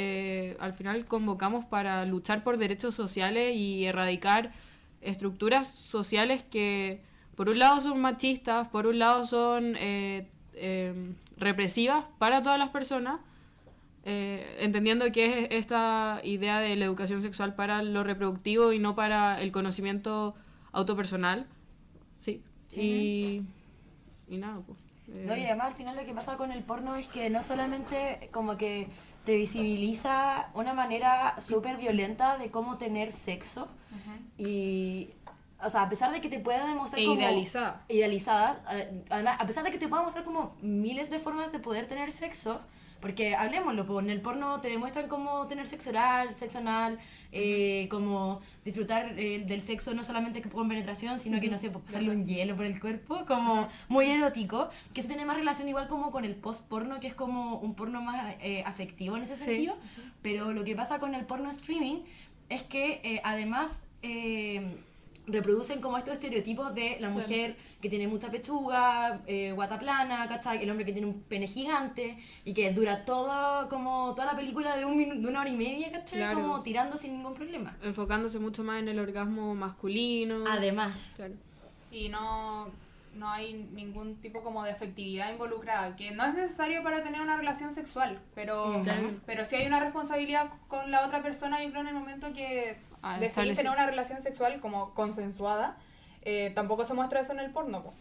al 0.59 0.73
final 0.73 1.05
convocamos 1.05 1.65
para 1.65 2.03
luchar 2.05 2.43
por 2.43 2.57
derechos 2.57 2.95
sociales 2.95 3.55
y 3.55 3.85
erradicar 3.85 4.51
estructuras 5.01 5.67
sociales 5.67 6.43
que 6.43 7.01
por 7.35 7.49
un 7.49 7.59
lado 7.59 7.79
son 7.79 8.01
machistas, 8.01 8.67
por 8.67 8.85
un 8.85 8.99
lado 8.99 9.25
son 9.25 9.75
eh, 9.77 10.27
eh, 10.53 11.13
represivas 11.37 12.05
para 12.17 12.43
todas 12.43 12.59
las 12.59 12.69
personas, 12.69 13.21
eh, 14.03 14.57
entendiendo 14.59 15.09
que 15.11 15.25
es 15.25 15.47
esta 15.51 16.19
idea 16.23 16.59
de 16.59 16.75
la 16.75 16.85
educación 16.85 17.21
sexual 17.21 17.55
para 17.55 17.81
lo 17.81 18.03
reproductivo 18.03 18.73
y 18.73 18.79
no 18.79 18.93
para 18.95 19.41
el 19.41 19.51
conocimiento 19.51 20.35
autopersonal. 20.73 21.47
Sí. 22.17 22.43
Y, 22.75 23.41
y 24.27 24.37
nada, 24.37 24.61
pues. 24.65 24.77
No, 25.07 25.35
y 25.35 25.45
además 25.45 25.67
al 25.67 25.75
final 25.75 25.95
lo 25.95 26.05
que 26.05 26.13
pasa 26.13 26.37
con 26.37 26.51
el 26.51 26.63
porno 26.63 26.95
es 26.95 27.07
que 27.07 27.29
no 27.29 27.41
solamente 27.41 28.29
como 28.31 28.57
que 28.57 28.87
te 29.25 29.35
visibiliza 29.37 30.49
una 30.53 30.73
manera 30.73 31.39
súper 31.39 31.77
violenta 31.77 32.37
de 32.37 32.51
cómo 32.51 32.77
tener 32.77 33.11
sexo, 33.11 33.67
y, 34.37 35.09
o 35.61 35.69
sea, 35.69 35.83
a 35.83 35.89
pesar 35.89 36.11
de 36.11 36.21
que 36.21 36.29
te 36.29 36.39
pueda 36.39 36.65
demostrar 36.65 37.01
e 37.01 37.05
como... 37.05 37.19
Idealizada. 37.19 37.83
Idealizada. 37.89 38.63
Eh, 38.71 39.03
además, 39.09 39.37
a 39.39 39.45
pesar 39.45 39.63
de 39.63 39.71
que 39.71 39.77
te 39.77 39.87
pueda 39.87 40.01
mostrar 40.01 40.23
como 40.23 40.55
miles 40.61 41.09
de 41.09 41.19
formas 41.19 41.51
de 41.51 41.59
poder 41.59 41.85
tener 41.85 42.11
sexo, 42.11 42.61
porque 43.01 43.35
hablemoslo, 43.35 43.99
en 43.99 44.09
el 44.09 44.19
porno 44.19 44.59
te 44.59 44.69
demuestran 44.69 45.07
cómo 45.07 45.47
tener 45.47 45.67
sexo 45.67 45.89
oral, 45.89 46.33
sexo 46.33 46.57
anal, 46.57 46.99
eh, 47.31 47.87
como 47.89 48.41
disfrutar 48.65 49.17
eh, 49.17 49.43
del 49.45 49.61
sexo 49.61 49.93
no 49.93 50.03
solamente 50.03 50.41
con 50.41 50.67
penetración, 50.67 51.17
sino 51.17 51.39
que, 51.39 51.49
no 51.49 51.57
sé, 51.57 51.69
pasarle 51.69 52.11
un 52.11 52.25
hielo 52.25 52.57
por 52.57 52.65
el 52.65 52.79
cuerpo, 52.79 53.25
como 53.25 53.69
muy 53.87 54.09
erótico, 54.09 54.69
que 54.93 54.99
eso 54.99 55.07
tiene 55.07 55.25
más 55.25 55.37
relación 55.37 55.67
igual 55.69 55.87
como 55.87 56.11
con 56.11 56.25
el 56.25 56.35
post-porno, 56.35 56.99
que 56.99 57.07
es 57.07 57.13
como 57.13 57.57
un 57.59 57.73
porno 57.73 58.01
más 58.01 58.35
afectivo 58.65 59.15
en 59.15 59.23
ese 59.23 59.37
sentido, 59.37 59.77
pero 60.21 60.53
lo 60.53 60.65
que 60.65 60.75
pasa 60.75 60.99
con 60.99 61.15
el 61.15 61.25
porno 61.25 61.49
streaming 61.49 62.01
es 62.49 62.63
que 62.63 63.21
además 63.23 63.85
eh, 64.01 64.77
reproducen 65.31 65.81
como 65.81 65.97
estos 65.97 66.13
estereotipos 66.13 66.73
de 66.73 66.97
la 66.99 67.09
mujer 67.09 67.55
que 67.81 67.89
tiene 67.89 68.07
mucha 68.07 68.31
pechuga, 68.31 69.21
eh, 69.27 69.51
guata 69.53 69.79
plana, 69.79 70.27
¿cachai? 70.27 70.61
El 70.63 70.69
hombre 70.69 70.85
que 70.85 70.91
tiene 70.91 71.07
un 71.07 71.21
pene 71.21 71.47
gigante 71.47 72.17
y 72.45 72.53
que 72.53 72.71
dura 72.73 73.05
todo, 73.05 73.69
como 73.69 74.13
toda 74.15 74.33
la 74.33 74.35
película 74.35 74.75
de, 74.75 74.85
un 74.85 75.21
de 75.21 75.27
una 75.27 75.41
hora 75.41 75.49
y 75.49 75.55
media, 75.55 75.91
¿cachai? 75.91 76.33
Como 76.33 76.61
tirando 76.61 76.97
sin 76.97 77.13
ningún 77.13 77.33
problema. 77.33 77.77
Enfocándose 77.83 78.39
mucho 78.39 78.63
más 78.63 78.79
en 78.79 78.89
el 78.89 78.99
orgasmo 78.99 79.55
masculino. 79.55 80.45
Además. 80.49 81.17
Y 81.91 82.09
no, 82.09 82.69
no 83.19 83.29
hay 83.29 83.53
ningún 83.53 84.21
tipo 84.21 84.41
como 84.41 84.63
de 84.63 84.71
afectividad 84.71 85.31
involucrada, 85.31 85.95
que 85.95 86.11
no 86.11 86.25
es 86.25 86.33
necesario 86.33 86.81
para 86.81 87.03
tener 87.03 87.21
una 87.21 87.35
relación 87.37 87.75
sexual, 87.75 88.19
pero, 88.33 88.83
pero 89.25 89.45
si 89.45 89.57
hay 89.57 89.67
una 89.67 89.81
responsabilidad 89.81 90.49
con 90.67 90.89
la 90.89 91.05
otra 91.05 91.21
persona, 91.21 91.61
yo 91.63 91.69
creo 91.69 91.81
en 91.81 91.89
el 91.89 91.93
momento 91.93 92.33
que 92.33 92.77
ah, 93.01 93.19
decidir 93.19 93.55
tener 93.55 93.71
una 93.71 93.85
relación 93.85 94.23
sexual 94.23 94.61
como 94.61 94.93
consensuada, 94.93 95.77
eh, 96.21 96.51
tampoco 96.55 96.85
se 96.85 96.93
muestra 96.93 97.19
eso 97.19 97.33
en 97.33 97.39
el 97.39 97.51
porno, 97.51 97.93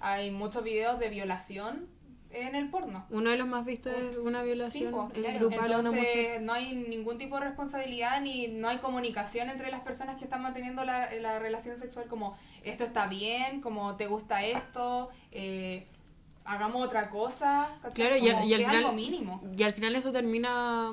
Hay 0.00 0.30
muchos 0.30 0.62
videos 0.62 0.98
de 0.98 1.08
violación 1.08 1.88
en 2.32 2.54
el 2.54 2.68
porno. 2.68 3.06
Uno 3.10 3.30
de 3.30 3.36
los 3.36 3.46
más 3.46 3.64
vistos 3.64 3.92
es 3.94 4.16
una 4.18 4.42
violación 4.42 4.92
grupal 5.38 5.72
Entonces, 5.72 6.40
no 6.40 6.52
hay 6.52 6.74
ningún 6.74 7.18
tipo 7.18 7.36
de 7.36 7.46
responsabilidad 7.46 8.20
ni 8.20 8.48
no 8.48 8.68
hay 8.68 8.78
comunicación 8.78 9.50
entre 9.50 9.70
las 9.70 9.80
personas 9.80 10.16
que 10.16 10.24
están 10.24 10.42
manteniendo 10.42 10.84
la, 10.84 11.12
la 11.14 11.38
relación 11.38 11.76
sexual 11.76 12.06
como 12.06 12.36
esto 12.62 12.84
está 12.84 13.08
bien, 13.08 13.60
como 13.60 13.96
te 13.96 14.06
gusta 14.06 14.44
esto. 14.44 15.10
Eh, 15.32 15.86
hagamos 16.44 16.86
otra 16.86 17.10
cosa. 17.10 17.68
Claro, 17.94 18.16
y, 18.16 18.28
al 18.28 18.42
final, 18.44 18.76
algo 18.76 18.92
mínimo. 18.92 19.42
y 19.56 19.62
al 19.62 19.72
final 19.72 19.96
eso 19.96 20.12
termina, 20.12 20.92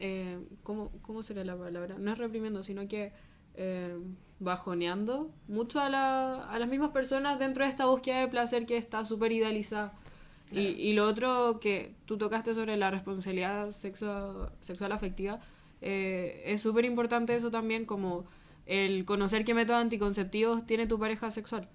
eh, 0.00 0.38
¿cómo, 0.62 0.90
¿cómo 1.02 1.22
sería 1.22 1.44
la 1.44 1.56
palabra? 1.56 1.96
No 1.98 2.12
es 2.12 2.18
reprimiendo, 2.18 2.62
sino 2.62 2.88
que 2.88 3.12
eh, 3.54 3.96
bajoneando 4.40 5.30
mucho 5.46 5.80
a, 5.80 5.88
la, 5.88 6.42
a 6.42 6.58
las 6.58 6.68
mismas 6.68 6.90
personas 6.90 7.38
dentro 7.38 7.64
de 7.64 7.70
esta 7.70 7.86
búsqueda 7.86 8.20
de 8.20 8.28
placer 8.28 8.66
que 8.66 8.76
está 8.76 9.04
súper 9.04 9.32
idealizada. 9.32 9.92
Y, 10.52 10.60
y 10.60 10.92
lo 10.92 11.06
otro 11.06 11.58
que 11.60 11.94
tú 12.04 12.16
tocaste 12.18 12.54
sobre 12.54 12.76
la 12.76 12.90
responsabilidad 12.90 13.68
sexo- 13.70 14.50
sexual 14.60 14.92
afectiva, 14.92 15.40
eh, 15.80 16.42
es 16.46 16.60
súper 16.62 16.84
importante 16.84 17.34
eso 17.34 17.50
también, 17.50 17.84
como 17.86 18.24
el 18.66 19.04
conocer 19.04 19.44
qué 19.44 19.52
métodos 19.54 19.80
anticonceptivos 19.82 20.66
tiene 20.66 20.86
tu 20.86 20.98
pareja 20.98 21.30
sexual. 21.30 21.68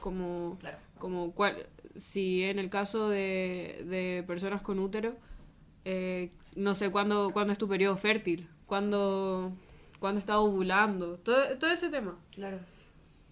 Como, 0.00 0.58
Claro. 0.60 0.76
como 0.98 1.32
cuál, 1.32 1.66
si 1.96 2.44
en 2.44 2.58
el 2.58 2.68
caso 2.68 3.08
de, 3.08 3.82
de 3.88 4.22
personas 4.26 4.60
con 4.60 4.78
útero, 4.78 5.16
eh, 5.86 6.30
no 6.54 6.74
sé 6.74 6.90
cuándo, 6.90 7.30
cuándo 7.32 7.52
es 7.52 7.58
tu 7.58 7.66
periodo 7.66 7.96
fértil, 7.96 8.46
cuándo, 8.66 9.52
cuándo 9.98 10.18
estás 10.18 10.36
ovulando, 10.36 11.16
todo, 11.18 11.56
todo 11.58 11.70
ese 11.70 11.88
tema. 11.88 12.18
Claro. 12.34 12.58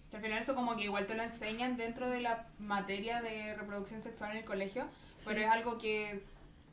Que 0.09 0.17
al 0.17 0.21
final 0.21 0.41
eso 0.41 0.55
como 0.55 0.75
que 0.77 0.83
igual 0.85 1.05
te 1.05 1.15
lo 1.15 1.23
enseñan 1.23 1.75
dentro 1.77 2.09
de 2.09 2.21
la 2.21 2.47
materia 2.59 3.21
de 3.21 3.53
reproducción 3.55 4.01
sexual 4.01 4.31
en 4.31 4.37
el 4.37 4.45
colegio, 4.45 4.85
pero 5.25 5.41
es 5.41 5.47
algo 5.47 5.77
que 5.77 6.23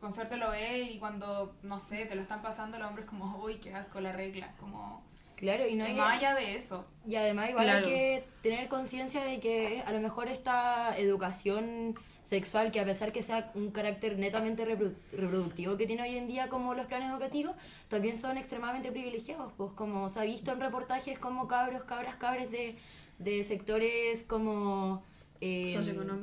con 0.00 0.12
suerte 0.12 0.36
lo 0.36 0.50
ves 0.50 0.90
y 0.90 0.98
cuando, 0.98 1.54
no 1.62 1.80
sé, 1.80 2.06
te 2.06 2.14
lo 2.14 2.22
están 2.22 2.42
pasando 2.42 2.78
los 2.78 2.86
hombres 2.88 3.06
como, 3.06 3.42
uy, 3.42 3.56
qué 3.56 3.74
asco 3.74 4.00
la 4.00 4.12
regla, 4.12 4.52
como... 4.60 5.02
Claro, 5.36 5.66
y 5.66 5.74
no 5.74 5.84
hay... 5.84 5.94
más 5.94 6.18
allá 6.18 6.34
de 6.36 6.54
eso. 6.54 6.86
Y 7.04 7.16
además 7.16 7.50
igual 7.50 7.64
Claro. 7.64 7.86
hay 7.86 7.92
que 7.92 8.28
tener 8.42 8.68
conciencia 8.68 9.24
de 9.24 9.40
que 9.40 9.82
a 9.84 9.90
lo 9.92 10.00
mejor 10.00 10.28
esta 10.28 10.96
educación 10.96 11.98
sexual, 12.22 12.70
que 12.70 12.80
a 12.80 12.84
pesar 12.84 13.12
que 13.12 13.20
sea 13.20 13.50
un 13.54 13.70
carácter 13.72 14.16
netamente 14.18 14.64
reprodu- 14.64 14.94
reproductivo 15.12 15.76
que 15.76 15.86
tiene 15.86 16.02
hoy 16.02 16.16
en 16.16 16.28
día 16.28 16.48
como 16.48 16.74
los 16.74 16.86
planes 16.86 17.10
educativos, 17.10 17.56
también 17.88 18.16
son 18.16 18.38
extremadamente 18.38 18.92
privilegiados, 18.92 19.52
pues 19.56 19.72
como 19.72 20.08
se 20.08 20.20
ha 20.20 20.24
visto 20.24 20.52
en 20.52 20.60
reportajes 20.60 21.18
como 21.18 21.48
cabros, 21.48 21.82
cabras, 21.84 22.14
cabres 22.14 22.50
de, 22.50 22.76
de 23.18 23.42
sectores 23.44 24.22
como 24.24 25.02
eh, 25.40 25.72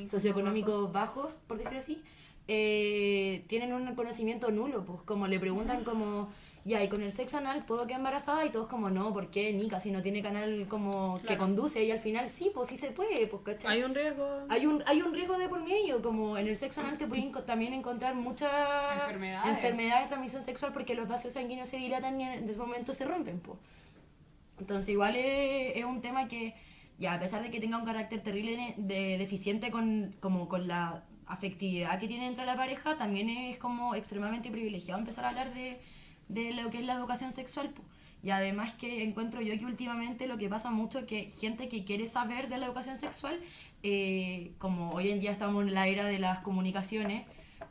Socioeconómicos 0.08 0.92
bajos, 0.92 1.40
por 1.48 1.58
decirlo 1.58 1.80
así, 1.80 2.02
eh, 2.48 3.44
tienen 3.48 3.74
un 3.74 3.94
conocimiento 3.96 4.52
nulo, 4.52 4.84
pues 4.86 5.02
como 5.04 5.28
le 5.28 5.40
preguntan 5.40 5.84
como, 5.84 6.30
ya, 6.66 6.84
y 6.84 6.90
con 6.90 7.02
el 7.02 7.12
sexo 7.12 7.38
anal 7.38 7.64
puedo 7.66 7.86
quedar 7.86 8.00
embarazada 8.00 8.46
y 8.46 8.50
todos 8.50 8.68
como, 8.68 8.90
no, 8.90 9.14
¿por 9.14 9.30
qué? 9.30 9.54
Nica, 9.54 9.80
si 9.80 9.92
no 9.92 10.02
tiene 10.02 10.22
canal 10.22 10.66
como 10.68 11.20
que 11.28 11.38
conduce 11.38 11.84
y 11.84 11.92
al 11.92 12.00
final 12.00 12.28
sí, 12.30 12.52
pues 12.54 12.70
sí 12.70 12.78
se 12.78 12.92
puede, 12.92 13.28
pues, 13.28 13.44
¿cachai? 13.44 13.78
Hay 13.78 13.84
un 13.84 13.94
riesgo. 13.94 14.46
Hay 14.50 14.66
un, 14.66 14.84
hay 14.88 15.02
un 15.02 15.14
riesgo 15.14 15.38
de 15.38 15.48
por 15.50 15.64
medio, 15.64 16.02
como 16.02 16.38
en 16.38 16.48
el 16.48 16.58
sexo 16.58 16.82
anal 16.82 16.98
te 16.98 17.08
pueden 17.08 17.32
también 17.46 17.74
encontrar 17.74 18.16
muchas 18.16 18.52
Enfermedades. 19.02 19.56
enfermedades 19.56 20.04
de 20.04 20.08
transmisión 20.08 20.44
sexual 20.44 20.74
porque 20.74 20.96
los 20.96 21.08
vasos 21.08 21.34
sanguíneos 21.34 21.70
se 21.70 21.78
dilatan 21.78 22.20
y 22.20 22.24
en 22.24 22.50
ese 22.50 22.58
momento 22.58 22.94
se 22.94 23.06
rompen. 23.06 23.40
po. 23.40 23.58
Entonces 24.60 24.90
igual 24.90 25.16
es, 25.16 25.78
es 25.78 25.86
un 25.86 26.02
tema 26.02 26.28
que, 26.28 26.54
ya 27.02 27.16
a 27.16 27.20
pesar 27.20 27.42
de 27.42 27.50
que 27.50 27.60
tenga 27.60 27.78
un 27.78 27.86
carácter 27.86 28.22
terrible 28.22 28.76
de, 28.78 29.18
deficiente 29.18 29.72
con, 29.72 30.16
como 30.20 30.48
con 30.48 30.68
la 30.68 31.04
afectividad 31.26 32.00
que 32.00 32.08
tiene 32.08 32.28
entre 32.28 32.46
la 32.46 32.56
pareja, 32.56 32.96
también 32.96 33.28
es 33.28 33.58
como 33.58 33.96
extremadamente 33.96 34.52
privilegiado 34.52 35.00
empezar 35.00 35.26
a 35.26 35.30
hablar 35.30 35.54
de, 35.54 35.82
de 36.28 36.54
lo 36.54 36.70
que 36.70 36.78
es 36.80 36.86
la 36.86 36.94
educación 36.94 37.32
sexual. 37.32 37.74
Y 38.24 38.30
además 38.30 38.74
que 38.74 39.04
encuentro 39.04 39.42
yo 39.42 39.58
que 39.58 39.66
últimamente 39.66 40.28
lo 40.28 40.38
que 40.38 40.48
pasa 40.48 40.70
mucho 40.70 41.00
es 41.00 41.06
que 41.06 41.32
gente 41.32 41.68
que 41.68 41.84
quiere 41.84 42.06
saber 42.06 42.50
de 42.50 42.60
la 42.60 42.68
educación 42.68 42.96
sexual, 42.96 43.40
eh, 43.82 44.52
como 44.60 44.92
hoy 44.92 45.10
en 45.10 45.20
día 45.20 45.32
estamos 45.32 45.66
en 45.66 45.74
la 45.74 45.88
era 45.88 46.06
de 46.06 46.20
las 46.20 46.40
comunicaciones, 46.40 47.26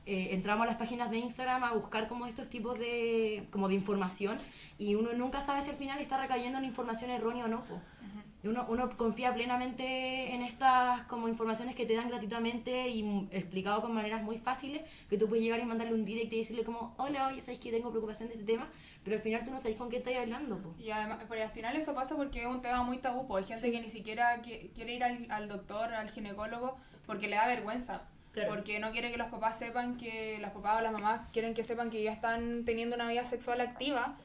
eh, 0.07 0.31
entramos 0.33 0.65
a 0.65 0.67
las 0.67 0.77
páginas 0.77 1.09
de 1.13 1.19
Instagram 1.19 1.63
a 1.63 1.73
buscar 1.73 2.09
como 2.09 2.27
estos 2.27 2.49
tipos 2.49 2.77
de, 2.81 3.47
como 3.53 3.69
de 3.69 3.75
información 3.75 4.39
y 4.77 4.97
uno 4.97 5.13
nunca 5.13 5.41
sabe 5.41 5.63
si 5.63 5.71
al 5.71 5.77
final 5.77 6.01
está 6.01 6.21
recayendo 6.21 6.59
en 6.59 6.65
información 6.65 7.11
errónea 7.11 7.45
o 7.45 7.49
no. 7.49 7.63
Uno, 8.43 8.65
uno 8.71 8.89
confía 8.97 9.35
plenamente 9.35 10.33
en 10.35 10.41
estas 10.43 11.03
como 11.07 11.29
informaciones 11.29 11.75
que 11.75 11.85
te 11.85 11.95
dan 11.95 12.09
gratuitamente 12.09 12.89
y 12.89 13.29
explicado 13.33 13.83
con 13.83 13.93
maneras 13.93 14.23
muy 14.23 14.39
fáciles, 14.39 14.83
que 15.11 15.19
tú 15.19 15.29
puedes 15.29 15.45
llegar 15.45 15.61
y 15.61 15.65
mandarle 15.67 15.93
un 15.93 16.05
direct 16.07 16.33
y 16.33 16.39
decirle 16.39 16.65
como, 16.65 16.95
hola, 16.97 17.27
oye, 17.29 17.41
sabéis 17.43 17.59
que 17.61 17.71
tengo 17.71 17.91
preocupación 17.91 18.29
de 18.29 18.37
este 18.37 18.47
tema, 18.51 18.69
pero 19.05 19.17
al 19.17 19.23
final 19.23 19.45
tú 19.45 19.51
no 19.51 19.59
sabéis 19.59 19.77
con 19.79 19.91
qué 19.91 19.99
estáis 19.99 20.17
hablando. 20.19 20.57
po. 20.59 20.75
Y 20.79 20.91
además, 20.91 21.19
pero 21.29 21.43
al 21.43 21.51
final 21.51 21.77
eso 21.77 21.95
pasa 21.95 22.17
porque 22.17 22.41
es 22.41 22.47
un 22.47 22.63
tema 22.63 22.83
muy 22.83 22.97
tabú, 22.99 23.27
pues 23.27 23.45
hay 23.45 23.49
gente 23.61 23.71
que 23.73 23.81
ni 23.83 23.91
siquiera 23.91 24.41
qui- 24.43 24.71
quiere 24.73 24.95
ir 24.95 25.05
al, 25.05 25.27
al 25.31 25.47
doctor, 25.49 25.93
al 25.93 26.11
ginecólogo, 26.11 26.79
porque 27.07 27.29
le 27.29 27.37
da 27.37 27.47
vergüenza. 27.47 28.03
Claro. 28.33 28.49
Porque 28.55 28.79
no 28.79 28.93
quiere 28.93 29.11
que 29.11 29.17
los 29.19 29.27
papás 29.29 29.59
sepan 29.59 29.97
que, 29.97 30.39
los 30.41 30.53
papás 30.53 30.79
o 30.79 30.83
las 30.83 30.93
mamás 30.93 31.23
quieren 31.33 31.53
que 31.53 31.65
sepan 31.65 31.91
que 31.91 32.03
ya 32.03 32.13
están 32.13 32.65
teniendo 32.65 32.95
una 32.97 33.09
vida 33.09 33.25
sexual 33.25 33.61
activa 33.61 34.17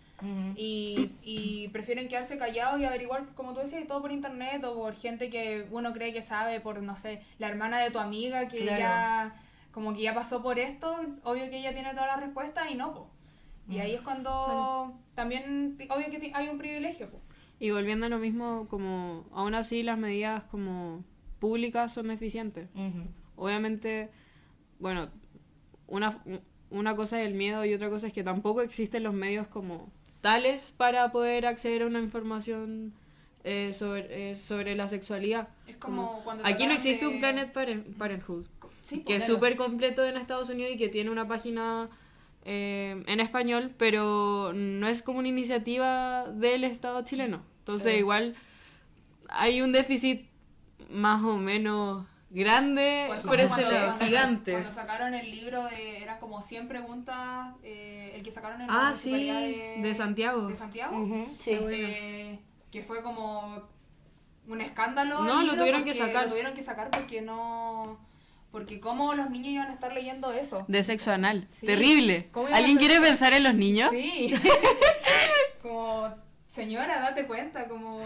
y, 0.56 1.12
y 1.24 1.68
prefieren 1.70 2.08
quedarse 2.08 2.38
callados 2.38 2.80
y 2.80 2.86
averiguar, 2.86 3.26
como 3.36 3.54
tú 3.54 3.60
decías, 3.60 3.86
todo 3.88 4.02
por 4.02 4.12
internet 4.12 4.64
o 4.64 4.76
por 4.76 4.96
gente 4.96 5.30
que 5.30 5.68
uno 5.72 5.94
cree 5.94 6.14
que 6.14 6.22
sabe, 6.22 6.62
por, 6.62 6.82
no 6.82 6.96
sé, 6.96 7.22
la 7.38 7.48
hermana 7.50 7.80
de 7.80 7.92
tu 7.92 8.00
amiga 8.00 8.48
que 8.48 8.60
Claro. 8.60 8.80
ya, 8.80 9.36
como 9.72 9.94
que 9.94 10.02
ya 10.02 10.14
pasó 10.14 10.42
por 10.42 10.58
esto, 10.58 10.96
obvio 11.24 11.50
que 11.50 11.58
ella 11.58 11.74
tiene 11.74 11.92
todas 11.92 12.08
las 12.08 12.22
respuestas 12.22 12.72
y 12.72 12.76
no, 12.76 12.94
po. 12.94 13.10
Y 13.70 13.80
ahí 13.80 13.94
es 13.96 14.02
cuando 14.02 14.94
también, 15.16 15.78
obvio 15.90 16.10
que 16.12 16.32
hay 16.34 16.50
un 16.50 16.58
privilegio, 16.58 17.10
po. 17.10 17.20
Y 17.60 17.72
volviendo 17.72 18.06
a 18.06 18.10
lo 18.10 18.20
mismo, 18.20 18.68
como 18.70 19.26
aún 19.34 19.56
así 19.56 19.82
las 19.84 19.98
medidas 19.98 20.44
como 20.46 21.04
públicas 21.40 21.94
son 21.94 22.12
eficientes. 22.12 22.70
Obviamente, 23.36 24.10
bueno, 24.80 25.10
una, 25.88 26.22
una 26.70 26.96
cosa 26.96 27.22
es 27.22 27.28
el 27.28 27.34
miedo 27.34 27.66
y 27.66 27.74
otra 27.74 27.90
cosa 27.90 28.08
es 28.08 28.14
que 28.14 28.24
tampoco 28.24 28.62
existen 28.62 29.04
los 29.04 29.14
medios 29.14 29.48
como 29.48 29.92
tales 30.30 30.74
para 30.76 31.12
poder 31.12 31.46
acceder 31.46 31.84
a 31.84 31.86
una 31.86 32.00
información 32.00 32.94
eh, 33.44 33.74
sobre, 33.76 34.32
eh, 34.32 34.36
sobre 34.36 34.76
la 34.76 34.88
sexualidad. 34.88 35.50
Es 35.68 35.76
como 35.78 36.22
cuando 36.24 36.44
Aquí 36.48 36.66
no 36.66 36.74
existe 36.74 37.06
de- 37.06 37.12
un 37.14 37.20
Planet 37.20 37.54
Parent- 37.54 37.96
Parenthood, 37.96 38.46
Sí, 38.82 39.04
que 39.04 39.18
es 39.18 39.24
súper 39.26 39.56
completo 39.56 40.04
en 40.04 40.18
Estados 40.18 40.50
Unidos 40.50 40.72
y 40.74 40.78
que 40.78 40.90
tiene 40.90 41.12
una 41.12 41.28
página 41.28 41.90
eh, 42.48 43.04
en 43.08 43.20
español, 43.20 43.72
pero 43.78 44.52
no 44.54 44.88
es 44.88 45.02
como 45.02 45.20
una 45.20 45.28
iniciativa 45.28 46.26
del 46.32 46.64
Estado 46.64 47.04
chileno. 47.04 47.42
Entonces, 47.60 47.98
igual 48.00 48.36
hay 49.30 49.62
un 49.62 49.72
déficit 49.72 50.26
más 50.90 51.24
o 51.24 51.38
menos 51.38 52.06
grande 52.36 53.06
Pues 53.08 53.22
por 53.22 53.32
como 53.32 53.42
ese 53.44 53.48
cuando- 53.56 53.72
lado, 53.72 53.86
cuando- 53.88 54.06
gigante. 54.06 54.52
Cuando 54.52 54.72
sacaron 54.72 55.14
el 55.16 55.32
libro 55.32 55.64
de, 55.66 56.04
eran 56.04 56.20
como 56.20 56.42
100 56.44 56.68
preguntas, 56.68 57.56
eh, 57.64 58.14
el 58.16 58.22
que 58.24 58.32
sacaron 58.32 58.62
en 58.62 58.68
la 58.68 58.90
Ah, 58.90 58.94
sí, 58.94 59.12
de 59.82 59.94
Santiago. 59.96 60.48
de 60.48 60.56
Santiago, 60.56 61.04
sí. 61.38 61.52
eh, 61.60 62.40
que 62.72 62.84
fue 62.84 63.02
como 63.02 63.64
un 64.48 64.62
escándalo. 64.62 65.24
No, 65.24 65.42
el 65.42 65.48
lo 65.48 65.58
tuvieron 65.58 65.84
que 65.84 65.94
sacar. 65.96 66.26
Lo 66.26 66.30
tuvieron 66.30 66.54
que 66.54 66.62
sacar 66.62 66.92
porque 66.92 67.22
no... 67.22 68.00
Porque 68.52 68.80
cómo 68.80 69.14
los 69.16 69.30
niños 69.32 69.48
iban 69.54 69.68
a 69.70 69.74
estar 69.74 69.92
leyendo 69.94 70.32
eso. 70.32 70.64
De 70.70 70.82
sexo 70.84 71.12
anal. 71.12 71.46
Sí. 71.52 71.66
Terrible. 71.66 72.30
¿Cómo 72.32 72.48
iba 72.48 72.56
a 72.56 72.60
¿Alguien 72.60 72.78
quiere 72.78 73.02
pensar 73.02 73.34
en 73.34 73.44
los 73.44 73.54
niños? 73.54 73.90
Sí. 73.92 74.34
como, 75.62 76.14
señora, 76.50 77.00
date 77.02 77.26
cuenta, 77.28 77.68
como 77.68 78.00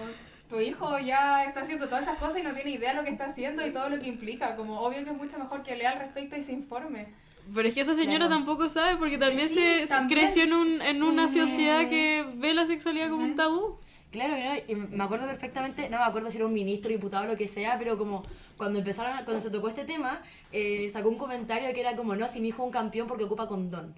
tu 0.49 0.59
hijo 0.59 0.97
ya 0.99 1.43
está 1.45 1.61
haciendo 1.61 1.85
todas 1.85 2.01
esas 2.03 2.17
cosas 2.17 2.39
y 2.39 2.43
no 2.43 2.53
tiene 2.53 2.71
idea 2.71 2.91
de 2.91 2.97
lo 2.97 3.03
que 3.03 3.11
está 3.11 3.25
haciendo 3.25 3.65
y 3.65 3.71
todo 3.71 3.89
lo 3.89 3.99
que 3.99 4.07
implica. 4.07 4.55
Como 4.55 4.79
obvio 4.81 5.03
que 5.03 5.11
es 5.11 5.15
mucho 5.17 5.37
mejor 5.37 5.61
que 5.63 5.75
lea 5.75 5.91
al 5.91 5.99
respecto 5.99 6.35
y 6.35 6.41
se 6.43 6.53
informe. 6.53 7.07
Pero 7.53 7.67
es 7.67 7.73
que 7.73 7.81
esa 7.81 7.93
señora 7.95 8.25
Claro. 8.25 8.35
tampoco 8.35 8.67
sabe 8.67 8.97
porque 8.97 9.17
también 9.17 9.47
Sí, 9.47 9.55
se, 9.55 9.87
también. 9.87 10.19
creció 10.19 10.43
en, 10.43 10.53
un, 10.53 10.81
en 10.81 11.03
una 11.03 11.25
Ujú. 11.25 11.33
sociedad 11.39 11.87
que 11.89 12.25
ve 12.35 12.53
la 12.53 12.65
sexualidad 12.65 13.09
como 13.09 13.23
un 13.23 13.35
tabú. 13.35 13.77
Claro, 14.11 14.35
¿no? 14.37 14.53
y 14.67 14.75
me 14.75 15.03
acuerdo 15.03 15.27
perfectamente, 15.27 15.87
no 15.87 15.99
me 15.99 16.03
acuerdo 16.03 16.31
si 16.31 16.37
era 16.37 16.47
un 16.47 16.53
ministro, 16.53 16.89
diputado 16.89 17.25
o 17.25 17.27
lo 17.27 17.37
que 17.37 17.47
sea, 17.47 17.77
pero 17.77 17.95
como 17.95 18.23
cuando 18.57 18.79
empezaron, 18.79 19.23
cuando 19.23 19.39
se 19.39 19.51
tocó 19.51 19.67
este 19.67 19.85
tema, 19.85 20.23
eh, 20.51 20.89
sacó 20.89 21.09
un 21.09 21.17
comentario 21.19 21.71
que 21.75 21.79
era 21.79 21.95
como, 21.95 22.15
no, 22.15 22.27
si 22.27 22.41
mi 22.41 22.47
hijo 22.47 22.63
es 22.63 22.65
un 22.67 22.71
campeón 22.71 23.07
porque 23.07 23.25
ocupa 23.25 23.47
condón. 23.47 23.93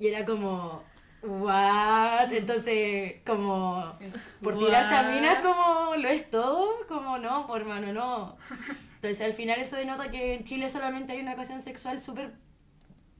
Y 0.00 0.08
era 0.08 0.24
como, 0.24 0.82
what? 1.22 2.32
Entonces, 2.32 3.14
como, 3.26 3.92
Sí. 3.98 4.06
por 4.42 4.58
tirarse 4.58 4.94
a 4.94 5.02
What? 5.02 5.14
minas 5.14 5.38
como, 5.40 5.96
¿lo 5.96 6.08
es 6.08 6.30
todo? 6.30 6.86
Como, 6.88 7.18
no, 7.18 7.46
por 7.46 7.64
mano, 7.64 7.92
no. 7.92 8.36
Entonces, 8.94 9.20
al 9.20 9.32
final 9.32 9.60
eso 9.60 9.76
denota 9.76 10.10
que 10.10 10.34
en 10.34 10.44
Chile 10.44 10.68
solamente 10.68 11.12
hay 11.12 11.20
una 11.20 11.32
ocasión 11.34 11.60
sexual 11.62 12.00
súper 12.00 12.34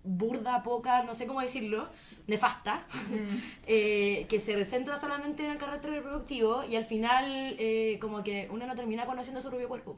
burda, 0.04 0.62
poca, 0.62 1.04
no 1.04 1.14
sé 1.14 1.26
cómo 1.26 1.40
decirlo, 1.40 1.88
nefasta, 2.26 2.86
eh, 3.66 4.26
que 4.28 4.38
se 4.38 4.64
centra 4.64 4.96
solamente 4.96 5.44
en 5.44 5.52
el 5.52 5.58
carácter 5.58 5.90
reproductivo 5.92 6.64
y 6.64 6.76
al 6.76 6.84
final 6.84 7.56
eh, 7.58 7.98
como 8.00 8.22
que 8.22 8.48
uno 8.50 8.66
no 8.66 8.74
termina 8.74 9.06
conociendo 9.06 9.40
su 9.40 9.48
propio 9.48 9.68
cuerpo. 9.68 9.96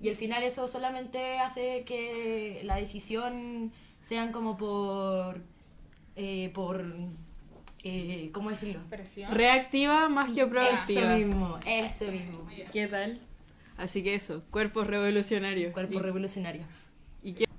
Y 0.00 0.08
al 0.08 0.16
final 0.16 0.42
eso 0.42 0.66
solamente 0.66 1.38
hace 1.38 1.84
que 1.84 2.62
la 2.64 2.76
decisión 2.76 3.72
sean 4.00 4.32
como 4.32 4.56
por... 4.56 5.42
eh, 6.16 6.50
por 6.54 6.84
eh, 7.82 8.30
¿Cómo 8.34 8.50
decirlo? 8.50 8.80
Presión. 8.90 9.30
Reactiva 9.32 10.08
más 10.10 10.32
que 10.32 10.40
Eso 10.42 10.50
proactiva. 10.50 11.16
mismo, 11.16 11.58
eso 11.66 12.04
mismo. 12.12 12.46
¿Qué 12.72 12.86
tal? 12.88 13.20
Así 13.78 14.02
que 14.02 14.14
eso, 14.14 14.42
cuerpos 14.50 14.86
revolucionarios. 14.86 15.72
Cuerpo 15.72 15.98
Y- 15.98 16.02
revolucionario. 16.02 16.62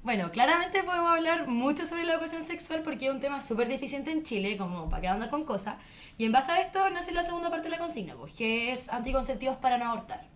Bueno, 0.03 0.31
claramente 0.31 0.81
podemos 0.84 1.12
hablar 1.12 1.48
mucho 1.48 1.86
sobre 1.86 2.03
la 2.03 2.13
educación 2.13 2.41
sexual 2.43 2.81
porque 2.81 3.05
es 3.08 3.12
un 3.13 3.20
tema 3.20 3.39
súper 3.39 3.67
deficiente 3.67 4.12
en 4.12 4.24
Chile, 4.24 4.58
como 4.58 4.89
para 4.89 5.01
que 5.01 5.08
andar 5.08 5.29
con 5.29 5.43
cosas. 5.46 5.75
Y 6.17 6.25
en 6.25 6.31
base 6.31 6.51
a 6.51 6.60
esto 6.60 6.89
nace 6.89 7.12
la 7.12 7.22
segunda 7.24 7.50
parte 7.51 7.65
de 7.70 7.72
la 7.72 7.77
consigna, 7.77 8.15
pues, 8.15 8.34
que 8.34 8.72
es 8.72 8.89
anticonceptivos 8.89 9.58
para 9.58 9.77
no 9.77 9.86
abortar. 9.86 10.27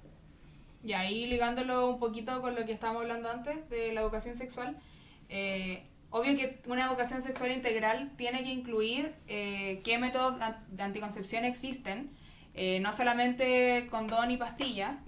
Y 0.83 0.93
ahí 0.93 1.25
ligándolo 1.25 1.89
un 1.89 1.99
poquito 1.99 2.41
con 2.41 2.53
lo 2.53 2.63
que 2.65 2.71
estábamos 2.73 3.01
hablando 3.03 3.29
antes 3.29 3.67
de 3.71 3.91
la 3.93 4.01
educación 4.01 4.37
sexual, 4.37 4.77
eh, 5.29 5.83
obvio 6.09 6.37
que 6.37 6.61
una 6.67 6.85
educación 6.85 7.21
sexual 7.21 7.51
integral 7.51 8.11
tiene 8.17 8.43
que 8.43 8.49
incluir 8.49 9.15
eh, 9.27 9.81
qué 9.83 9.97
métodos 9.97 10.39
de 10.69 10.83
anticoncepción 10.83 11.45
existen, 11.45 12.11
eh, 12.53 12.79
no 12.79 12.93
solamente 12.93 13.87
condón 13.91 14.31
y 14.31 14.37
pastilla, 14.37 14.99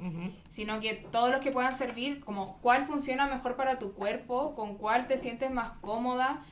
sino 0.50 0.82
que 0.82 1.08
todos 1.12 1.32
los 1.32 1.40
que 1.40 1.52
puedan 1.52 1.78
servir, 1.78 2.20
como 2.20 2.58
cuál 2.60 2.86
funciona 2.86 3.28
mejor 3.28 3.56
para 3.56 3.80
tu 3.80 3.94
cuerpo, 3.94 4.54
con 4.54 4.78
cuál 4.78 5.08
te 5.08 5.18
sientes 5.18 5.50
más 5.52 5.72
cómoda. 5.80 6.44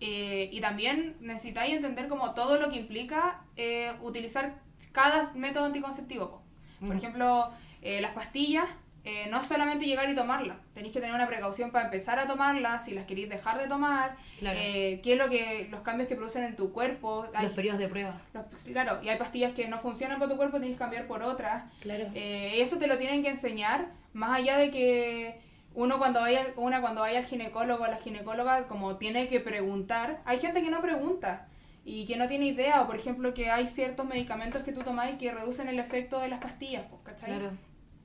y 0.00 0.58
también 0.62 1.16
necesitáis 1.20 1.74
entender 1.74 2.08
como 2.08 2.32
todo 2.32 2.58
lo 2.58 2.70
que 2.70 2.78
implica 2.78 3.42
utilizar 4.02 4.54
cada 4.92 5.30
método 5.34 5.66
anticonceptivo. 5.66 6.42
Por 6.80 6.96
ejemplo, 6.96 7.50
eh, 7.82 8.00
las 8.00 8.12
pastillas, 8.12 8.66
eh, 9.04 9.28
no 9.30 9.40
es 9.40 9.46
solamente 9.46 9.86
llegar 9.86 10.10
y 10.10 10.14
tomarla, 10.14 10.56
tenéis 10.74 10.92
que 10.92 11.00
tener 11.00 11.14
una 11.14 11.26
precaución 11.26 11.70
para 11.70 11.86
empezar 11.86 12.18
a 12.18 12.26
tomarla, 12.26 12.78
si 12.78 12.92
las 12.92 13.06
queréis 13.06 13.28
dejar 13.30 13.58
de 13.58 13.66
tomar, 13.66 14.16
eh, 14.42 15.00
qué 15.02 15.12
es 15.14 15.18
lo 15.18 15.28
que 15.28 15.68
los 15.70 15.80
cambios 15.80 16.08
que 16.08 16.16
producen 16.16 16.44
en 16.44 16.56
tu 16.56 16.72
cuerpo. 16.72 17.26
los 17.40 17.52
periodos 17.52 17.78
de 17.78 17.88
prueba. 17.88 18.20
claro, 18.66 19.00
y 19.02 19.08
hay 19.08 19.18
pastillas 19.18 19.52
que 19.52 19.68
no 19.68 19.78
funcionan 19.78 20.18
para 20.18 20.30
tu 20.30 20.36
cuerpo, 20.36 20.58
tienes 20.58 20.76
que 20.76 20.80
cambiar 20.80 21.06
por 21.06 21.22
otras. 21.22 21.64
Claro. 21.80 22.08
eso 22.14 22.76
te 22.78 22.86
lo 22.86 22.98
tienen 22.98 23.22
que 23.22 23.30
enseñar, 23.30 23.86
más 24.12 24.38
allá 24.38 24.58
de 24.58 24.70
que 24.70 25.40
uno 25.74 25.98
cuando 25.98 26.20
vaya, 26.20 26.48
una 26.56 26.80
cuando 26.80 27.00
vaya 27.00 27.20
al 27.20 27.24
ginecólogo, 27.24 27.86
la 27.86 27.96
ginecóloga 27.96 28.66
como 28.68 28.96
tiene 28.96 29.28
que 29.28 29.40
preguntar, 29.40 30.20
hay 30.24 30.38
gente 30.38 30.62
que 30.62 30.70
no 30.70 30.82
pregunta 30.82 31.46
y 31.84 32.04
que 32.06 32.16
no 32.16 32.28
tiene 32.28 32.46
idea, 32.46 32.82
o 32.82 32.86
por 32.86 32.96
ejemplo 32.96 33.32
que 33.32 33.50
hay 33.50 33.66
ciertos 33.66 34.06
medicamentos 34.06 34.62
que 34.62 34.72
tú 34.72 34.80
tomáis 34.80 35.16
que 35.16 35.32
reducen 35.32 35.68
el 35.68 35.78
efecto 35.78 36.20
de 36.20 36.28
las 36.28 36.40
pastillas, 36.40 36.84
pues, 36.90 37.02
¿cachai? 37.02 37.30
Claro. 37.30 37.52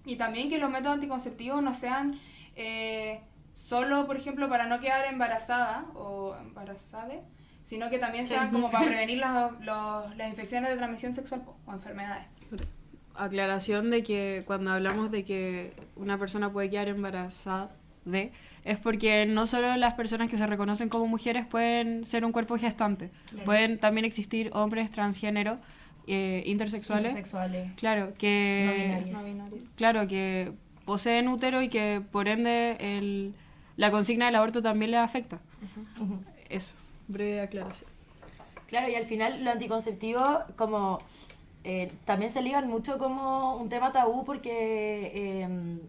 Y 0.06 0.16
también 0.18 0.50
que 0.50 0.58
los 0.58 0.70
métodos 0.70 0.96
anticonceptivos 0.96 1.62
no 1.64 1.74
sean 1.74 2.20
eh, 2.56 3.22
solo, 3.54 4.06
por 4.06 4.18
ejemplo, 4.18 4.50
para 4.50 4.68
no 4.68 4.80
quedar 4.80 5.06
embarazada 5.06 5.86
o 5.96 6.36
embarazada, 6.40 7.16
sino 7.64 7.90
que 7.90 7.98
también 7.98 8.26
sean 8.26 8.52
como 8.52 8.70
para 8.70 8.86
prevenir 8.88 9.18
las 9.18 10.30
infecciones 10.30 10.70
de 10.70 10.78
transmisión 10.78 11.14
sexual 11.14 11.44
o 11.66 11.74
enfermedades. 11.74 12.28
Aclaración 13.16 13.90
de 13.90 14.04
que 14.04 14.44
cuando 14.46 14.72
hablamos 14.72 15.10
de 15.10 15.24
que 15.24 15.74
una 15.96 16.18
persona 16.18 16.52
puede 16.52 16.70
quedar 16.70 16.90
embarazada 16.90 17.72
de 18.04 18.32
es 18.66 18.78
porque 18.78 19.26
no 19.26 19.48
solo 19.48 19.76
las 19.78 19.94
personas 19.94 20.30
que 20.30 20.38
se 20.38 20.46
reconocen 20.48 20.90
como 20.90 21.08
mujeres 21.08 21.46
pueden 21.46 22.04
ser 22.04 22.26
un 22.26 22.32
cuerpo 22.32 22.58
gestante, 22.58 23.12
pueden 23.46 23.80
también 23.80 24.06
existir 24.06 24.50
hombres 24.54 24.92
transgénero 24.92 25.60
eh, 26.08 26.44
intersexuales. 26.46 27.12
Intersexuales. 27.12 27.74
Claro, 27.76 28.14
que. 28.18 29.14
Claro, 29.76 30.08
que 30.08 30.52
poseen 30.86 31.28
útero 31.28 31.62
y 31.62 31.70
que 31.70 32.02
por 32.12 32.28
ende 32.28 32.78
el, 32.80 33.34
la 33.76 33.92
consigna 33.92 34.26
del 34.26 34.36
aborto 34.36 34.62
también 34.62 34.92
les 34.92 35.00
afecta. 35.00 35.40
Eso, 36.50 36.74
breve 37.08 37.42
aclaración. 37.42 37.90
Claro, 38.68 38.90
y 38.90 38.96
al 38.96 39.06
final 39.06 39.44
lo 39.44 39.52
anticonceptivo 39.52 40.22
como 40.56 41.00
eh, 41.64 41.92
también 42.06 42.32
se 42.32 42.42
ligan 42.42 42.68
mucho 42.68 42.98
como 42.98 43.56
un 43.56 43.70
tema 43.70 43.92
tabú 43.92 44.24
porque 44.24 45.42
em, 45.42 45.80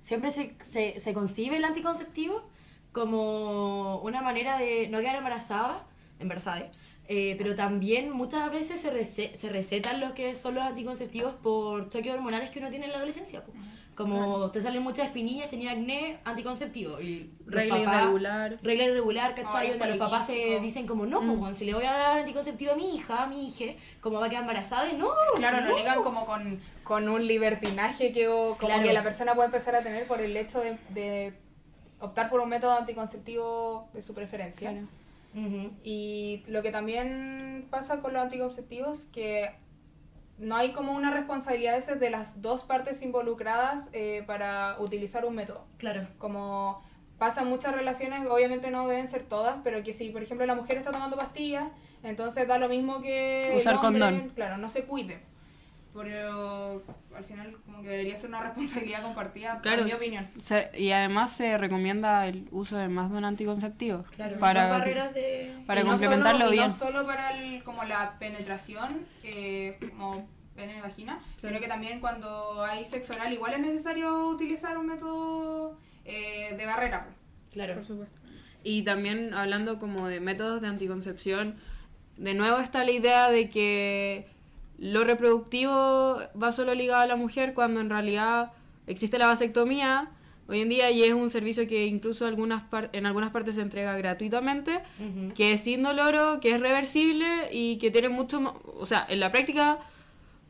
siempre 0.00 0.30
se, 0.30 0.54
se, 0.60 1.00
se, 1.00 1.14
concibe 1.14 1.56
el 1.56 1.64
anticonceptivo 1.64 2.42
como 2.92 3.98
una 3.98 4.22
manera 4.22 4.58
de 4.58 4.88
no 4.88 5.00
quedar 5.00 5.16
embarazada, 5.16 5.84
embarazada, 6.20 6.70
eh, 7.10 7.36
pero 7.38 7.54
también 7.54 8.10
muchas 8.10 8.52
veces 8.52 8.80
se, 8.80 9.34
se 9.34 9.48
recetan 9.48 9.98
los 9.98 10.12
que 10.12 10.34
son 10.34 10.54
los 10.54 10.64
anticonceptivos 10.64 11.34
por 11.34 11.88
choques 11.88 12.12
hormonales 12.12 12.50
que 12.50 12.58
uno 12.58 12.68
tiene 12.68 12.84
en 12.84 12.92
la 12.92 12.98
adolescencia. 12.98 13.42
Como 13.94 14.48
te 14.50 14.60
salen 14.60 14.82
muchas 14.82 15.06
espinillas, 15.06 15.48
tenía 15.48 15.72
acné, 15.72 16.20
anticonceptivo. 16.24 17.00
Y 17.00 17.32
regla 17.46 17.78
irregular. 17.78 18.58
Regla 18.62 18.84
irregular, 18.84 19.34
¿cachai? 19.34 19.76
los 19.76 19.96
papás 19.96 20.26
se 20.26 20.60
dicen 20.60 20.86
como, 20.86 21.06
no, 21.06 21.20
pues, 21.40 21.56
si 21.56 21.64
le 21.64 21.74
voy 21.74 21.84
a 21.84 21.92
dar 21.92 22.18
anticonceptivo 22.18 22.72
a 22.72 22.76
mi 22.76 22.94
hija, 22.94 23.24
a 23.24 23.26
mi 23.26 23.48
hija, 23.48 23.72
¿cómo 24.02 24.20
va 24.20 24.26
a 24.26 24.28
quedar 24.28 24.42
embarazada? 24.42 24.88
Y 24.88 24.96
no. 24.96 25.08
Claro, 25.36 25.66
lo 25.66 25.76
ligan 25.76 26.02
como 26.02 26.26
con, 26.26 26.60
con 26.84 27.08
un 27.08 27.26
libertinaje 27.26 28.12
que, 28.12 28.26
como 28.26 28.82
que 28.82 28.92
la 28.92 29.02
persona 29.02 29.34
puede 29.34 29.46
empezar 29.46 29.74
a 29.74 29.82
tener 29.82 30.06
por 30.06 30.20
el 30.20 30.36
hecho 30.36 30.60
de, 30.60 30.76
de 30.90 31.32
optar 31.98 32.28
por 32.28 32.40
un 32.40 32.50
método 32.50 32.74
anticonceptivo 32.74 33.88
de 33.94 34.02
su 34.02 34.14
preferencia. 34.14 34.70
Claro. 34.72 34.86
Y 35.82 36.42
lo 36.48 36.62
que 36.62 36.70
también 36.70 37.66
pasa 37.70 38.00
con 38.00 38.12
los 38.12 38.22
anticonceptivos, 38.22 39.06
que 39.12 39.50
no 40.38 40.56
hay 40.56 40.72
como 40.72 40.92
una 40.92 41.12
responsabilidad 41.12 41.74
a 41.74 41.76
veces 41.76 42.00
de 42.00 42.10
las 42.10 42.40
dos 42.42 42.62
partes 42.62 43.02
involucradas 43.02 43.88
eh, 43.92 44.22
para 44.26 44.76
utilizar 44.80 45.24
un 45.24 45.34
método. 45.34 45.66
Claro. 45.78 46.08
Como 46.18 46.82
pasa 47.18 47.42
en 47.42 47.48
muchas 47.48 47.74
relaciones, 47.74 48.24
obviamente 48.28 48.70
no 48.70 48.86
deben 48.86 49.08
ser 49.08 49.24
todas, 49.24 49.56
pero 49.64 49.82
que 49.82 49.92
si, 49.92 50.10
por 50.10 50.22
ejemplo, 50.22 50.46
la 50.46 50.54
mujer 50.54 50.78
está 50.78 50.92
tomando 50.92 51.16
pastillas, 51.16 51.68
entonces 52.02 52.46
da 52.46 52.58
lo 52.58 52.68
mismo 52.68 53.02
que 53.02 53.54
Usar 53.56 53.74
el 53.74 53.80
condón. 53.80 54.32
claro, 54.34 54.56
no 54.56 54.68
se 54.68 54.84
cuide 54.84 55.20
pero 56.02 56.82
al 57.16 57.24
final 57.24 57.56
como 57.64 57.82
que 57.82 57.88
debería 57.88 58.16
ser 58.16 58.30
una 58.30 58.42
responsabilidad 58.44 59.02
compartida, 59.02 59.60
claro, 59.60 59.82
en 59.82 59.88
mi 59.88 59.92
opinión. 59.92 60.28
y 60.74 60.90
además 60.92 61.32
se 61.32 61.58
recomienda 61.58 62.26
el 62.26 62.48
uso 62.50 62.76
de 62.76 62.88
más 62.88 63.10
de 63.10 63.18
un 63.18 63.24
anticonceptivo. 63.24 64.04
Claro, 64.14 64.38
para, 64.38 64.68
barreras 64.68 65.12
de... 65.14 65.62
para 65.66 65.84
complementarlo 65.84 66.50
bien. 66.50 66.68
no 66.68 66.74
solo 66.74 67.06
para 67.06 67.30
el, 67.30 67.62
como 67.64 67.84
la 67.84 68.18
penetración, 68.18 68.88
como 69.90 70.28
pene 70.54 70.78
y 70.78 70.80
vagina, 70.80 71.20
sino 71.40 71.60
que 71.60 71.68
también 71.68 72.00
cuando 72.00 72.64
hay 72.64 72.84
sexo 72.86 73.14
oral 73.14 73.32
igual 73.32 73.54
es 73.54 73.60
necesario 73.60 74.28
utilizar 74.28 74.76
un 74.78 74.86
método 74.86 75.78
eh, 76.04 76.54
de 76.56 76.66
barrera. 76.66 77.08
Claro. 77.52 77.74
Por 77.74 77.84
supuesto. 77.84 78.18
Y 78.64 78.82
también 78.82 79.34
hablando 79.34 79.78
como 79.78 80.08
de 80.08 80.20
métodos 80.20 80.60
de 80.60 80.66
anticoncepción, 80.66 81.56
de 82.16 82.34
nuevo 82.34 82.58
está 82.58 82.84
la 82.84 82.90
idea 82.90 83.30
de 83.30 83.48
que 83.48 84.26
lo 84.78 85.04
reproductivo 85.04 86.18
va 86.40 86.52
solo 86.52 86.74
ligado 86.74 87.02
a 87.02 87.06
la 87.06 87.16
mujer 87.16 87.52
cuando 87.52 87.80
en 87.80 87.90
realidad 87.90 88.52
existe 88.86 89.18
la 89.18 89.26
vasectomía 89.26 90.10
hoy 90.48 90.60
en 90.60 90.68
día 90.68 90.90
y 90.90 91.02
es 91.02 91.12
un 91.12 91.28
servicio 91.28 91.66
que 91.66 91.86
incluso 91.86 92.26
algunas 92.26 92.64
en 92.92 93.04
algunas 93.04 93.30
partes 93.30 93.56
se 93.56 93.60
entrega 93.60 93.96
gratuitamente, 93.98 94.80
que 95.34 95.52
es 95.52 95.60
sin 95.60 95.82
dolor, 95.82 96.40
que 96.40 96.54
es 96.54 96.60
reversible 96.60 97.26
y 97.52 97.76
que 97.78 97.90
tiene 97.90 98.08
mucho, 98.08 98.60
o 98.78 98.86
sea, 98.86 99.04
en 99.08 99.20
la 99.20 99.30
práctica 99.30 99.78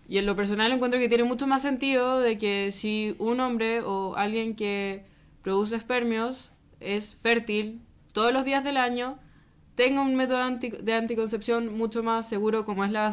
y 0.08 0.18
en 0.18 0.26
lo 0.26 0.36
personal 0.36 0.70
encuentro 0.72 1.00
que 1.00 1.08
tiene 1.08 1.24
mucho 1.24 1.46
más 1.46 1.62
sentido 1.62 2.20
de 2.20 2.38
que 2.38 2.70
si 2.70 3.16
un 3.18 3.40
hombre 3.40 3.80
o 3.80 4.14
alguien 4.16 4.54
que 4.54 5.04
produce 5.42 5.74
espermios 5.74 6.50
es 6.80 7.14
fértil 7.16 7.80
todos 8.12 8.32
los 8.32 8.44
días 8.44 8.62
del 8.62 8.76
año, 8.76 9.18
tenga 9.78 10.02
un 10.02 10.16
método 10.16 10.40
de 10.82 10.92
anticoncepción 10.92 11.72
mucho 11.72 12.02
más 12.02 12.28
seguro 12.28 12.64
como 12.64 12.84
es 12.84 12.90
la 12.90 13.12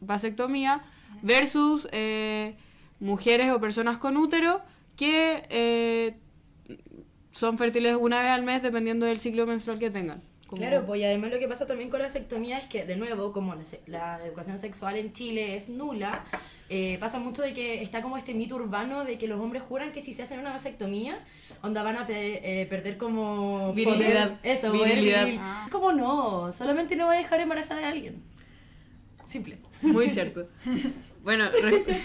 vasectomía 0.00 0.82
versus 1.20 1.86
eh, 1.92 2.56
mujeres 3.00 3.52
o 3.52 3.60
personas 3.60 3.98
con 3.98 4.16
útero 4.16 4.62
que 4.96 5.42
eh, 5.50 6.16
son 7.32 7.58
fértiles 7.58 7.98
una 8.00 8.22
vez 8.22 8.30
al 8.30 8.44
mes 8.44 8.62
dependiendo 8.62 9.04
del 9.04 9.18
ciclo 9.18 9.46
menstrual 9.46 9.78
que 9.78 9.90
tengan. 9.90 10.22
Claro, 10.48 10.86
pues 10.86 11.00
y 11.00 11.04
además 11.04 11.30
lo 11.30 11.38
que 11.40 11.48
pasa 11.48 11.66
también 11.66 11.90
con 11.90 11.98
la 11.98 12.06
vasectomía 12.06 12.58
es 12.58 12.68
que, 12.68 12.84
de 12.84 12.96
nuevo, 12.96 13.32
como 13.32 13.54
la, 13.86 14.20
educación 14.24 14.58
sexual 14.58 14.96
en 14.96 15.12
Chile 15.12 15.56
es 15.56 15.68
nula, 15.68 16.24
eh, 16.68 16.98
pasa 17.00 17.18
mucho 17.18 17.42
de 17.42 17.52
que 17.52 17.82
está 17.82 18.00
como 18.00 18.16
este 18.16 18.32
mito 18.32 18.54
urbano 18.54 19.04
de 19.04 19.18
que 19.18 19.26
los 19.26 19.40
hombres 19.40 19.62
juran 19.62 19.92
que 19.92 20.02
si 20.02 20.14
se 20.14 20.22
hacen 20.22 20.38
una 20.38 20.52
vasectomía 20.52 21.18
onda 21.62 21.82
van 21.82 21.96
a 21.96 22.06
eh, 22.08 22.66
perder 22.70 22.96
como 22.96 23.72
virilidad. 23.72 24.38
eso, 24.42 24.72
virilidad. 24.72 25.26
Ah. 25.40 25.66
¿Cómo 25.70 25.92
no? 25.92 26.52
Solamente 26.52 26.94
no 26.96 27.06
va 27.06 27.14
a 27.14 27.16
dejar 27.16 27.40
embarazada 27.40 27.86
a 27.86 27.90
alguien. 27.90 28.18
Simple. 29.24 29.58
Muy 29.82 30.08
cierto. 30.08 30.48
bueno, 31.24 31.46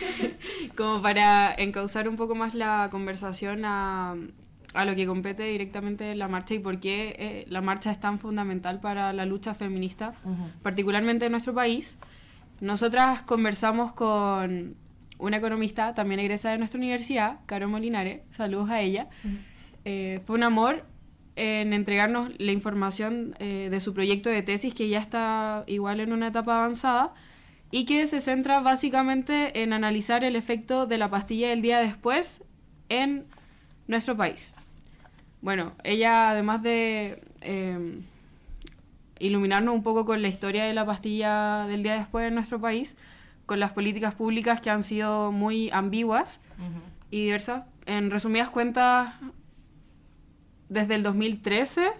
como 0.75 1.01
para 1.01 1.53
encauzar 1.53 2.09
un 2.09 2.17
poco 2.17 2.33
más 2.33 2.55
la 2.55 2.89
conversación 2.91 3.65
a, 3.65 4.15
a 4.73 4.85
lo 4.85 4.95
que 4.95 5.05
compete 5.05 5.43
directamente 5.43 6.15
la 6.15 6.27
marcha 6.27 6.53
y 6.53 6.59
por 6.59 6.79
qué 6.79 7.15
eh, 7.19 7.45
la 7.49 7.61
marcha 7.61 7.91
es 7.91 7.99
tan 7.99 8.19
fundamental 8.19 8.79
para 8.79 9.11
la 9.13 9.25
lucha 9.25 9.53
feminista, 9.53 10.13
particularmente 10.61 11.25
en 11.25 11.31
nuestro 11.31 11.53
país. 11.53 11.97
Nosotras 12.61 13.21
conversamos 13.23 13.91
con 13.91 14.75
una 15.17 15.37
economista 15.37 15.93
también 15.93 16.19
egresada 16.19 16.53
de 16.53 16.59
nuestra 16.59 16.77
universidad, 16.77 17.39
Caro 17.45 17.67
Molinare, 17.67 18.23
saludos 18.29 18.69
a 18.69 18.81
ella. 18.81 19.09
Eh, 19.83 20.21
fue 20.25 20.35
un 20.35 20.43
amor 20.43 20.85
en 21.35 21.73
entregarnos 21.73 22.31
la 22.37 22.51
información 22.51 23.35
eh, 23.39 23.69
de 23.71 23.79
su 23.79 23.93
proyecto 23.93 24.29
de 24.29 24.41
tesis, 24.41 24.73
que 24.73 24.89
ya 24.89 24.99
está 24.99 25.63
igual 25.67 25.99
en 25.99 26.13
una 26.13 26.27
etapa 26.27 26.57
avanzada, 26.57 27.13
y 27.71 27.85
que 27.85 28.05
se 28.07 28.19
centra 28.19 28.59
básicamente 28.59 29.63
en 29.63 29.73
analizar 29.73 30.23
el 30.23 30.35
efecto 30.35 30.85
de 30.85 30.97
la 30.97 31.09
pastilla 31.09 31.49
del 31.49 31.61
día 31.61 31.79
después 31.79 32.43
en 32.89 33.25
nuestro 33.87 34.17
país. 34.17 34.53
Bueno, 35.41 35.73
ella 35.83 36.29
además 36.29 36.63
de 36.63 37.23
eh, 37.41 38.01
iluminarnos 39.19 39.73
un 39.73 39.83
poco 39.83 40.05
con 40.05 40.21
la 40.21 40.27
historia 40.27 40.65
de 40.65 40.73
la 40.73 40.85
pastilla 40.85 41.65
del 41.67 41.83
día 41.83 41.95
después 41.95 42.27
en 42.27 42.35
nuestro 42.35 42.59
país, 42.59 42.95
con 43.45 43.59
las 43.59 43.71
políticas 43.71 44.15
públicas 44.15 44.61
que 44.61 44.69
han 44.69 44.83
sido 44.83 45.31
muy 45.31 45.69
ambiguas 45.71 46.39
y 47.09 47.25
diversas. 47.25 47.63
En 47.85 48.11
resumidas 48.11 48.49
cuentas, 48.49 49.15
desde 50.69 50.95
el 50.95 51.03
2013, 51.03 51.91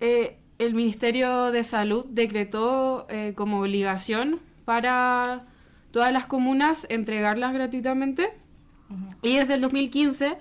eh, 0.00 0.38
el 0.58 0.74
Ministerio 0.74 1.50
de 1.50 1.64
Salud 1.64 2.06
decretó 2.08 3.06
eh, 3.08 3.32
como 3.34 3.60
obligación 3.60 4.40
para 4.64 5.46
todas 5.90 6.12
las 6.12 6.26
comunas 6.26 6.86
entregarlas 6.88 7.52
gratuitamente. 7.52 8.32
Y 9.22 9.36
desde 9.36 9.54
el 9.54 9.60
2015, 9.62 10.36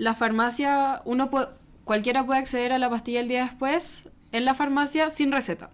la 0.00 0.14
farmacia, 0.14 1.02
uno 1.04 1.30
cualquiera 1.84 2.24
puede 2.24 2.40
acceder 2.40 2.72
a 2.72 2.78
la 2.78 2.88
pastilla 2.88 3.20
el 3.20 3.28
día 3.28 3.42
después 3.42 4.08
en 4.32 4.46
la 4.46 4.54
farmacia 4.54 5.10
sin 5.10 5.30
receta. 5.30 5.68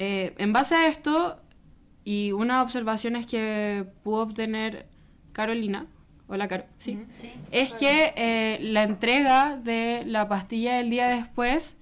Eh, 0.00 0.34
en 0.38 0.52
base 0.52 0.74
a 0.74 0.88
esto, 0.88 1.40
y 2.02 2.32
unas 2.32 2.64
observaciones 2.64 3.26
que 3.26 3.86
pudo 4.02 4.22
obtener 4.22 4.88
Carolina, 5.32 5.86
hola 6.26 6.48
Caro, 6.48 6.64
sí, 6.78 6.98
es 7.52 7.72
que 7.74 8.12
eh, 8.16 8.58
la 8.60 8.82
entrega 8.82 9.56
de 9.56 10.02
la 10.04 10.26
pastilla 10.26 10.78
del 10.78 10.90
día 10.90 11.06
después 11.06 11.76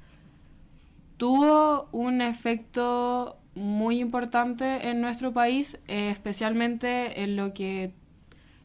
tuvo 1.17 1.89
un 1.91 2.21
efecto 2.21 3.39
muy 3.55 3.99
importante 3.99 4.91
en 4.91 5.01
nuestro 5.01 5.33
país, 5.33 5.79
eh, 5.89 6.11
especialmente 6.11 7.23
en 7.23 7.35
lo 7.35 7.55
que 7.55 7.95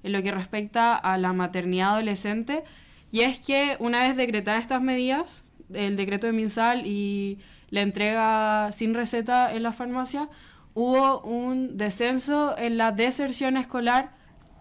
en 0.04 0.12
lo 0.12 0.22
que 0.22 0.32
respecta 0.32 0.96
a 0.96 1.18
la 1.18 1.34
maternidad 1.34 1.94
adolescente, 1.94 2.64
y 3.12 3.22
es 3.22 3.40
que 3.40 3.78
una 3.80 4.04
vez 4.04 4.16
decretadas 4.16 4.62
estas 4.62 4.82
medidas, 4.82 5.44
el 5.74 5.96
decreto 5.96 6.28
de 6.28 6.34
MinSal 6.34 6.86
y 6.86 7.40
la 7.70 7.82
entrega 7.82 8.72
sin 8.72 8.94
receta 8.94 9.54
en 9.54 9.64
la 9.64 9.72
farmacia, 9.72 10.30
hubo 10.74 11.22
un 11.22 11.78
descenso 11.78 12.58
en 12.58 12.78
la 12.78 12.92
deserción 12.92 13.58
escolar 13.58 14.12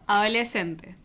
adolescente. 0.07 0.97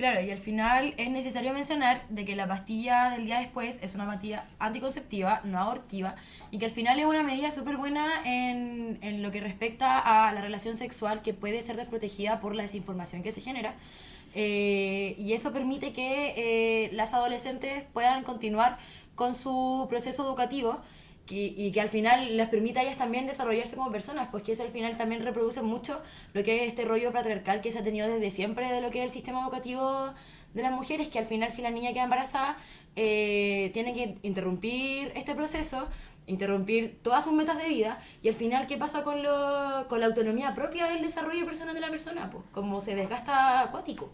Claro, 0.00 0.22
y 0.22 0.30
al 0.30 0.38
final 0.38 0.94
es 0.96 1.10
necesario 1.10 1.52
mencionar 1.52 2.06
de 2.08 2.24
que 2.24 2.34
la 2.34 2.48
pastilla 2.48 3.10
del 3.10 3.26
día 3.26 3.38
después 3.38 3.78
es 3.82 3.94
una 3.94 4.06
pastilla 4.06 4.46
anticonceptiva, 4.58 5.42
no 5.44 5.58
abortiva, 5.58 6.16
y 6.50 6.56
que 6.58 6.64
al 6.64 6.70
final 6.70 6.98
es 6.98 7.04
una 7.04 7.22
medida 7.22 7.50
súper 7.50 7.76
buena 7.76 8.08
en, 8.24 8.96
en, 9.02 9.20
lo 9.20 9.30
que 9.30 9.42
respecta 9.42 9.98
a 9.98 10.32
la 10.32 10.40
relación 10.40 10.74
sexual 10.74 11.20
que 11.20 11.34
puede 11.34 11.60
ser 11.60 11.76
desprotegida 11.76 12.40
por 12.40 12.54
la 12.54 12.62
desinformación 12.62 13.22
que 13.22 13.30
se 13.30 13.42
genera. 13.42 13.74
Eh, 14.34 15.16
y 15.18 15.34
eso 15.34 15.52
permite 15.52 15.92
que 15.92 16.32
eh, 16.34 16.90
las 16.94 17.12
adolescentes 17.12 17.84
puedan 17.92 18.22
continuar 18.22 18.78
con 19.16 19.34
su 19.34 19.86
proceso 19.90 20.24
educativo 20.24 20.80
y 21.30 21.70
que 21.72 21.80
al 21.80 21.88
final 21.88 22.36
les 22.36 22.48
permita 22.48 22.80
a 22.80 22.82
ellas 22.82 22.96
también 22.96 23.26
desarrollarse 23.26 23.76
como 23.76 23.90
personas, 23.90 24.28
pues 24.30 24.42
que 24.42 24.52
eso 24.52 24.62
al 24.62 24.68
final 24.68 24.96
también 24.96 25.22
reproduce 25.22 25.62
mucho 25.62 26.00
lo 26.32 26.42
que 26.42 26.62
es 26.62 26.68
este 26.68 26.84
rollo 26.84 27.12
patriarcal 27.12 27.60
que 27.60 27.70
se 27.70 27.78
ha 27.78 27.82
tenido 27.82 28.08
desde 28.08 28.30
siempre 28.30 28.72
de 28.72 28.80
lo 28.80 28.90
que 28.90 28.98
es 28.98 29.04
el 29.04 29.10
sistema 29.10 29.42
educativo 29.42 30.12
de 30.54 30.62
las 30.62 30.72
mujeres, 30.72 31.08
que 31.08 31.18
al 31.18 31.26
final 31.26 31.50
si 31.50 31.62
la 31.62 31.70
niña 31.70 31.92
queda 31.92 32.04
embarazada, 32.04 32.56
eh, 32.96 33.70
tiene 33.72 33.94
que 33.94 34.16
interrumpir 34.22 35.12
este 35.14 35.34
proceso, 35.34 35.86
interrumpir 36.26 36.98
todas 37.02 37.24
sus 37.24 37.32
metas 37.32 37.58
de 37.58 37.68
vida, 37.68 37.98
y 38.22 38.28
al 38.28 38.34
final, 38.34 38.66
¿qué 38.66 38.76
pasa 38.76 39.04
con, 39.04 39.22
lo, 39.22 39.86
con 39.88 40.00
la 40.00 40.06
autonomía 40.06 40.54
propia 40.54 40.86
del 40.86 41.02
desarrollo 41.02 41.44
personal 41.44 41.74
de 41.74 41.80
la 41.80 41.90
persona? 41.90 42.30
Pues 42.30 42.44
como 42.52 42.80
se 42.80 42.94
desgasta 42.94 43.60
acuático. 43.60 44.10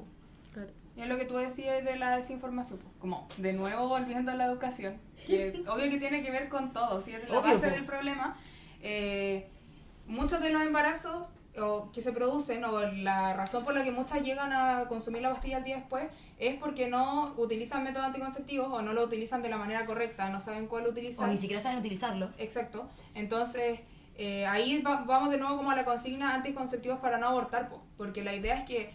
Y 0.96 1.02
es 1.02 1.08
lo 1.08 1.18
que 1.18 1.26
tú 1.26 1.36
decías 1.36 1.84
de 1.84 1.96
la 1.96 2.16
desinformación, 2.16 2.78
pues, 2.78 2.94
como 2.98 3.28
de 3.36 3.52
nuevo 3.52 3.86
volviendo 3.86 4.32
a 4.32 4.34
la 4.34 4.46
educación, 4.46 4.98
que 5.26 5.62
obvio 5.68 5.90
que 5.90 5.98
tiene 5.98 6.22
que 6.22 6.30
ver 6.30 6.48
con 6.48 6.72
todo, 6.72 7.00
si 7.02 7.12
es 7.12 7.28
la 7.28 7.40
base 7.40 7.70
del 7.70 7.84
problema. 7.84 8.36
Eh, 8.82 9.48
muchos 10.06 10.40
de 10.40 10.50
los 10.50 10.62
embarazos 10.62 11.28
o, 11.58 11.90
que 11.92 12.00
se 12.00 12.12
producen, 12.12 12.64
o 12.64 12.80
la 12.80 13.34
razón 13.34 13.64
por 13.64 13.74
la 13.74 13.84
que 13.84 13.92
muchas 13.92 14.22
llegan 14.22 14.52
a 14.52 14.86
consumir 14.88 15.22
la 15.22 15.32
pastilla 15.32 15.58
al 15.58 15.64
día 15.64 15.76
después, 15.76 16.04
es 16.38 16.56
porque 16.56 16.88
no 16.88 17.34
utilizan 17.36 17.84
métodos 17.84 18.06
anticonceptivos 18.06 18.68
o 18.68 18.82
no 18.82 18.92
lo 18.92 19.04
utilizan 19.04 19.42
de 19.42 19.48
la 19.48 19.58
manera 19.58 19.84
correcta, 19.86 20.28
no 20.30 20.40
saben 20.40 20.66
cuál 20.66 20.86
utilizar. 20.86 21.26
O 21.26 21.30
ni 21.30 21.36
siquiera 21.36 21.60
saben 21.62 21.78
utilizarlo. 21.78 22.30
Exacto. 22.38 22.88
Entonces, 23.14 23.80
eh, 24.16 24.46
ahí 24.46 24.82
vamos 24.82 25.30
de 25.30 25.38
nuevo 25.38 25.56
como 25.58 25.70
a 25.70 25.76
la 25.76 25.84
consigna 25.84 26.34
anticonceptivos 26.34 26.98
para 27.00 27.18
no 27.18 27.26
abortar, 27.26 27.70
porque 27.96 28.24
la 28.24 28.34
idea 28.34 28.58
es 28.58 28.64
que 28.64 28.90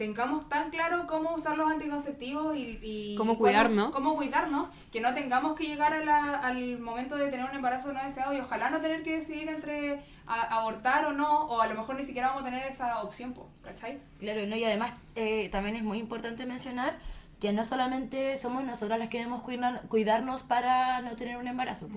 tengamos 0.00 0.48
tan 0.48 0.70
claro 0.70 1.06
cómo 1.06 1.34
usar 1.34 1.58
los 1.58 1.70
anticonceptivos 1.70 2.56
y, 2.56 3.14
cómo 3.18 3.36
cuidarnos. 3.36 3.90
Cómo, 3.90 4.16
cuidarnos, 4.16 4.70
que 4.90 4.98
no 4.98 5.12
tengamos 5.12 5.58
que 5.58 5.66
llegar 5.66 5.92
a 5.92 6.02
la, 6.02 6.36
al 6.36 6.78
momento 6.78 7.16
de 7.16 7.28
tener 7.28 7.44
un 7.44 7.54
embarazo 7.54 7.92
no 7.92 8.02
deseado 8.02 8.32
y 8.32 8.40
ojalá 8.40 8.70
no 8.70 8.80
tener 8.80 9.02
que 9.02 9.18
decidir 9.18 9.50
entre 9.50 10.02
abortar 10.26 11.04
o 11.04 11.12
no, 11.12 11.44
o 11.44 11.60
a 11.60 11.66
lo 11.66 11.74
mejor 11.74 11.96
ni 11.96 12.04
siquiera 12.04 12.28
vamos 12.28 12.44
a 12.44 12.46
tener 12.46 12.66
esa 12.66 13.02
opción, 13.02 13.34
¿cachai? 13.62 13.98
Claro, 14.18 14.46
¿no? 14.46 14.56
y 14.56 14.64
además 14.64 14.94
eh, 15.16 15.50
también 15.50 15.76
es 15.76 15.82
muy 15.82 15.98
importante 15.98 16.46
mencionar 16.46 16.96
que 17.38 17.52
no 17.52 17.62
solamente 17.62 18.38
somos 18.38 18.64
nosotras 18.64 18.98
las 18.98 19.10
que 19.10 19.18
debemos 19.18 19.42
cuidarnos 19.42 20.44
para 20.44 21.02
no 21.02 21.14
tener 21.14 21.36
un 21.36 21.46
embarazo, 21.46 21.88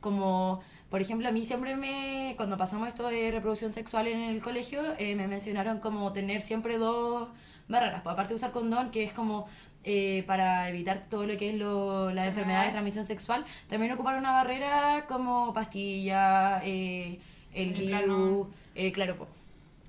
como 0.00 0.62
por 0.92 1.00
ejemplo, 1.00 1.26
a 1.26 1.32
mí 1.32 1.42
siempre 1.46 1.74
me, 1.74 2.34
cuando 2.36 2.58
pasamos 2.58 2.86
esto 2.86 3.08
de 3.08 3.30
reproducción 3.30 3.72
sexual 3.72 4.08
en 4.08 4.20
el 4.20 4.42
colegio, 4.42 4.82
eh, 4.98 5.14
me 5.14 5.26
mencionaron 5.26 5.80
como 5.80 6.12
tener 6.12 6.42
siempre 6.42 6.76
dos 6.76 7.30
barreras. 7.72 8.02
Pues, 8.02 8.12
aparte 8.12 8.30
de 8.30 8.36
usar 8.36 8.52
condón, 8.52 8.90
que 8.90 9.02
es 9.02 9.12
como 9.12 9.48
eh, 9.84 10.22
para 10.28 10.68
evitar 10.68 11.02
todo 11.10 11.26
lo 11.26 11.36
que 11.36 11.50
es 11.50 11.56
lo, 11.56 12.12
la 12.12 12.26
enfermedad 12.26 12.66
de 12.66 12.70
transmisión 12.70 13.04
sexual, 13.04 13.44
también 13.68 13.90
ocupar 13.92 14.16
una 14.16 14.30
barrera 14.30 15.06
como 15.08 15.52
pastilla, 15.52 16.62
eh, 16.64 17.18
el 17.52 17.74
DIU, 17.74 18.48
eh, 18.76 18.92
claro, 18.92 19.16
pues, 19.16 19.30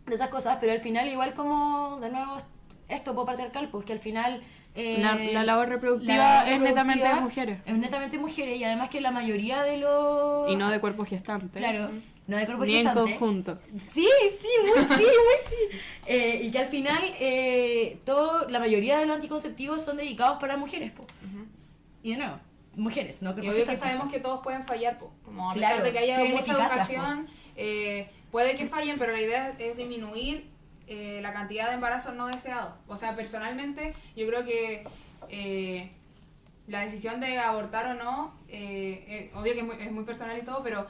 de 0.08 0.15
esas 0.15 0.30
cosas, 0.30 0.58
pero 0.60 0.72
al 0.72 0.80
final 0.80 1.08
igual 1.08 1.34
como, 1.36 2.00
de 2.02 2.10
nuevo, 2.10 2.38
esto 2.89 3.13
po 3.13 3.24
patriarcal, 3.24 3.69
pues 3.69 3.86
que 3.86 3.93
al 3.93 4.00
final... 4.00 4.41
la, 4.76 5.43
labor 5.43 5.69
reproductiva 5.69 6.50
es 6.50 6.60
netamente 6.60 7.08
de 7.08 7.15
mujeres. 7.15 7.60
Es 7.63 7.78
netamente 7.78 8.17
mujeres 8.17 8.58
y 8.58 8.63
además 8.63 8.89
que 8.89 9.00
la 9.00 9.12
mayoría 9.12 9.62
de 9.62 9.78
los... 9.78 10.52
Y 10.52 10.56
no 10.56 10.72
de 10.72 10.80
cuerpos 10.80 11.08
gestantes. 11.08 11.60
Claro. 11.62 11.91
No 12.25 12.38
de 12.38 12.45
cuerpo 12.45 12.65
Ni 12.65 12.77
en 12.77 12.89
conjunto. 12.89 13.59
Sí, 13.75 14.07
sí, 14.31 14.47
muy 14.62 14.83
sí, 14.86 14.93
muy 14.93 15.39
sí. 15.45 15.77
Eh, 16.05 16.39
y 16.43 16.51
que 16.51 16.59
al 16.59 16.67
final 16.67 17.01
eh, 17.19 17.99
todo, 18.05 18.47
la 18.47 18.59
mayoría 18.59 18.99
de 18.99 19.05
los 19.05 19.15
anticonceptivos 19.15 19.83
son 19.83 19.97
dedicados 19.97 20.39
para 20.39 20.55
mujeres, 20.55 20.91
po. 20.91 21.05
Y 22.01 22.12
de 22.12 22.17
nuevo, 22.17 22.39
mujeres, 22.75 23.21
no 23.21 23.31
Y 23.41 23.49
obvio 23.49 23.65
que 23.65 23.75
sabemos 23.75 24.12
que 24.12 24.19
todos 24.19 24.41
pueden 24.41 24.63
fallar, 24.63 24.99
po. 24.99 25.12
Como 25.25 25.51
a 25.51 25.53
pesar 25.53 25.83
de 25.83 25.91
que 25.91 25.99
haya 25.99 26.23
mucha 26.23 26.53
educación, 26.53 27.27
eh, 27.55 28.09
puede 28.31 28.57
que 28.57 28.67
fallen, 28.67 28.97
pero 28.97 29.12
la 29.12 29.21
idea 29.21 29.55
es 29.57 29.77
disminuir 29.77 30.53
eh, 30.88 31.19
la 31.21 31.31
cantidad 31.31 31.69
de 31.69 31.75
embarazos 31.75 32.13
no 32.15 32.27
deseados. 32.27 32.73
O 32.88 32.95
sea, 32.95 33.15
personalmente, 33.15 33.93
yo 34.15 34.27
creo 34.27 34.43
que 34.43 34.86
eh, 35.29 35.91
la 36.67 36.81
decisión 36.81 37.21
de 37.21 37.38
abortar 37.39 37.88
o 37.88 37.93
no, 37.93 38.33
eh, 38.49 39.31
obvio 39.33 39.53
que 39.53 39.59
es 39.59 39.65
muy, 39.65 39.75
es 39.79 39.91
muy, 39.91 40.03
personal 40.03 40.38
y 40.38 40.41
todo, 40.41 40.62
pero 40.62 40.88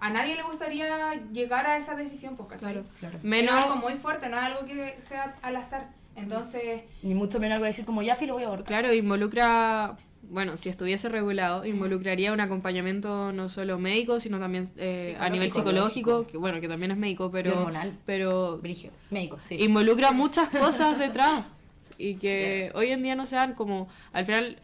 a 0.00 0.10
nadie 0.10 0.36
le 0.36 0.42
gustaría 0.42 1.14
llegar 1.32 1.66
a 1.66 1.76
esa 1.76 1.94
decisión, 1.94 2.36
pues, 2.36 2.58
Claro, 2.58 2.84
claro. 2.98 3.18
Menos 3.22 3.54
algo 3.54 3.76
muy 3.76 3.94
fuerte, 3.94 4.28
no 4.28 4.36
es 4.36 4.42
algo 4.42 4.66
que 4.66 4.96
sea 5.00 5.36
al 5.42 5.56
azar. 5.56 5.88
Entonces. 6.16 6.82
Ni 7.02 7.14
mucho 7.14 7.38
menos 7.38 7.54
algo 7.54 7.64
de 7.64 7.70
decir 7.70 7.84
como 7.84 8.02
ya 8.02 8.16
lo 8.20 8.34
voy 8.34 8.42
a 8.42 8.46
abortar. 8.46 8.66
Claro, 8.66 8.92
involucra. 8.92 9.96
Bueno, 10.30 10.56
si 10.58 10.68
estuviese 10.68 11.08
regulado, 11.08 11.64
involucraría 11.64 12.32
un 12.32 12.40
acompañamiento 12.40 13.32
no 13.32 13.48
solo 13.48 13.78
médico, 13.78 14.20
sino 14.20 14.38
también 14.38 14.68
eh, 14.76 15.16
a 15.18 15.30
nivel 15.30 15.50
psicológico, 15.52 16.26
que 16.26 16.36
bueno, 16.36 16.60
que 16.60 16.68
también 16.68 16.90
es 16.90 16.98
médico, 16.98 17.30
pero. 17.30 17.52
Hormonal. 17.52 17.96
Pero. 18.04 18.58
Brigio. 18.58 18.90
Médico, 19.10 19.38
sí. 19.42 19.62
Involucra 19.62 20.10
muchas 20.12 20.48
cosas 20.50 20.98
detrás. 20.98 21.44
Y 22.00 22.14
que 22.14 22.70
hoy 22.76 22.90
en 22.90 23.02
día 23.02 23.16
no 23.16 23.26
se 23.26 23.34
dan 23.34 23.54
como. 23.54 23.88
Al 24.12 24.24
final, 24.24 24.60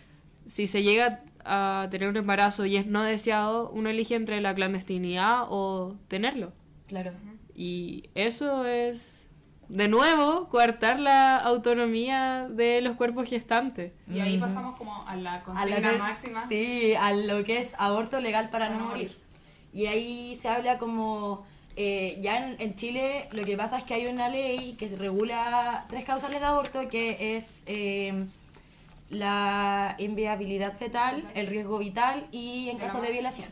si 0.46 0.68
se 0.68 0.84
llega 0.84 1.24
a 1.44 1.88
tener 1.90 2.08
un 2.08 2.16
embarazo 2.16 2.64
y 2.66 2.76
es 2.76 2.86
no 2.86 3.02
deseado, 3.02 3.70
uno 3.70 3.88
elige 3.88 4.14
entre 4.14 4.40
la 4.40 4.54
clandestinidad 4.54 5.44
o 5.48 5.96
tenerlo. 6.08 6.52
Claro. 6.86 7.12
Y 7.54 8.10
eso 8.14 8.64
es, 8.66 9.28
de 9.68 9.88
nuevo, 9.88 10.48
coartar 10.48 10.98
la 10.98 11.36
autonomía 11.36 12.48
de 12.50 12.80
los 12.80 12.96
cuerpos 12.96 13.28
gestantes. 13.28 13.92
Y 14.12 14.20
ahí 14.20 14.38
pasamos 14.38 14.76
como 14.76 15.06
a 15.06 15.16
la 15.16 15.42
consigna 15.42 15.92
máxima. 15.92 16.46
Sí, 16.48 16.94
a 16.94 17.12
lo 17.12 17.44
que 17.44 17.58
es 17.58 17.74
aborto 17.78 18.20
legal 18.20 18.50
para, 18.50 18.70
no 18.70 18.80
morir. 18.80 19.16
Y 19.72 19.86
ahí 19.86 20.34
se 20.34 20.48
habla 20.48 20.78
como... 20.78 21.46
Eh, 21.76 22.18
ya 22.20 22.54
en, 22.56 22.74
Chile 22.76 23.28
lo 23.32 23.44
que 23.44 23.56
pasa 23.56 23.78
es 23.78 23.82
que 23.82 23.94
hay 23.94 24.06
una 24.06 24.28
ley 24.28 24.76
que 24.78 24.86
regula 24.96 25.86
tres 25.88 26.04
causales 26.04 26.40
de 26.40 26.46
aborto 26.46 26.88
que 26.88 27.36
es... 27.36 27.64
Eh, 27.66 28.26
la 29.10 29.96
inviabilidad 29.98 30.72
fetal, 30.72 31.24
el 31.34 31.46
riesgo 31.46 31.78
vital 31.78 32.26
y 32.32 32.68
en 32.68 32.78
caso 32.78 33.00
de 33.00 33.12
violación. 33.12 33.48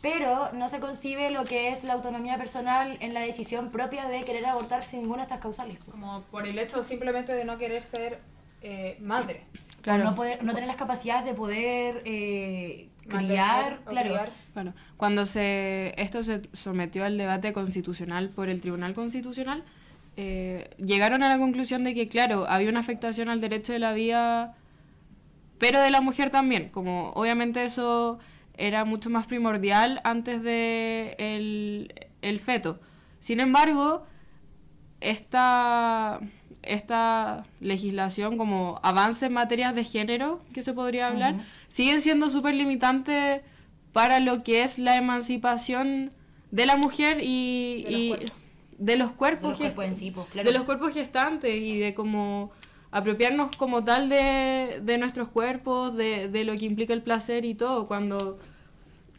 Pero 0.00 0.52
no 0.52 0.68
se 0.68 0.80
concibe 0.80 1.30
lo 1.30 1.44
que 1.44 1.70
es 1.70 1.82
la 1.82 1.94
autonomía 1.94 2.36
personal 2.36 2.98
en 3.00 3.14
la 3.14 3.20
decisión 3.20 3.70
propia 3.70 4.06
de 4.06 4.22
querer 4.24 4.44
abortar 4.44 4.82
sin 4.82 5.00
ninguna 5.00 5.22
de 5.22 5.24
estas 5.24 5.40
causales. 5.40 5.78
Como 5.90 6.22
por 6.30 6.46
el 6.46 6.58
hecho 6.58 6.84
simplemente 6.84 7.32
de 7.32 7.46
no 7.46 7.56
querer 7.56 7.82
ser 7.82 8.20
eh, 8.60 8.98
madre. 9.00 9.44
Claro. 9.80 10.04
No, 10.04 10.14
poder, 10.14 10.42
no 10.44 10.52
tener 10.52 10.66
las 10.66 10.76
capacidades 10.76 11.24
de 11.24 11.34
poder 11.34 12.02
eh, 12.04 12.88
criar, 13.08 13.80
claro. 13.84 14.08
criar. 14.08 14.32
Claro. 14.52 14.72
Cuando 14.96 15.26
se, 15.26 15.94
esto 15.96 16.22
se 16.22 16.42
sometió 16.52 17.04
al 17.04 17.18
debate 17.18 17.52
constitucional 17.52 18.30
por 18.30 18.48
el 18.48 18.60
Tribunal 18.60 18.94
Constitucional, 18.94 19.64
eh, 20.16 20.70
llegaron 20.78 21.22
a 21.22 21.28
la 21.28 21.38
conclusión 21.38 21.84
de 21.84 21.94
que, 21.94 22.08
claro, 22.08 22.46
había 22.48 22.68
una 22.68 22.80
afectación 22.80 23.28
al 23.28 23.40
derecho 23.40 23.72
de 23.72 23.78
la 23.78 23.92
vida, 23.92 24.56
pero 25.64 25.80
de 25.80 25.90
la 25.90 26.00
mujer 26.00 26.30
también. 26.30 26.68
Como 26.68 27.10
obviamente 27.14 27.64
eso 27.64 28.18
era 28.56 28.84
mucho 28.84 29.08
más 29.10 29.26
primordial 29.26 30.00
antes 30.04 30.42
de 30.42 31.14
el, 31.18 31.92
el 32.22 32.40
feto. 32.40 32.78
Sin 33.20 33.40
embargo, 33.40 34.04
esta, 35.00 36.20
esta 36.62 37.44
legislación 37.60 38.36
como 38.38 38.80
avance 38.82 39.26
en 39.26 39.32
materias 39.32 39.74
de 39.74 39.84
género 39.84 40.40
que 40.52 40.62
se 40.62 40.72
podría 40.72 41.08
hablar, 41.08 41.36
siguen 41.68 42.00
siendo 42.00 42.30
súper 42.30 42.54
limitantes 42.54 43.42
para 43.92 44.20
lo 44.20 44.42
que 44.42 44.62
es 44.62 44.78
la 44.78 44.96
emancipación 44.96 46.10
de 46.50 46.66
la 46.66 46.76
mujer 46.76 47.18
y 47.22 47.84
De 47.84 47.90
los 47.90 48.00
y 48.00 48.08
cuerpos. 48.08 48.32
de 48.78 48.96
los 48.96 49.08
De 49.10 49.14
cuerpos, 49.16 49.50
los 49.50 49.58
gest- 49.58 49.74
cuerpos 49.74 49.84
en 49.84 49.96
sí, 49.96 50.10
pues, 50.10 50.26
claro. 50.28 50.48
de 50.50 50.56
los 50.56 50.64
cuerpos 50.64 50.94
gestantes 50.94 51.56
y 51.56 51.78
de 51.78 51.94
como 51.94 52.50
apropiarnos 52.94 53.56
como 53.56 53.82
tal 53.82 54.08
de, 54.08 54.80
de 54.82 54.98
nuestros 54.98 55.28
cuerpos, 55.28 55.96
de, 55.96 56.28
de 56.28 56.44
lo 56.44 56.52
que 56.54 56.64
implica 56.64 56.92
el 56.94 57.02
placer 57.02 57.44
y 57.44 57.54
todo, 57.56 57.88
cuando, 57.88 58.38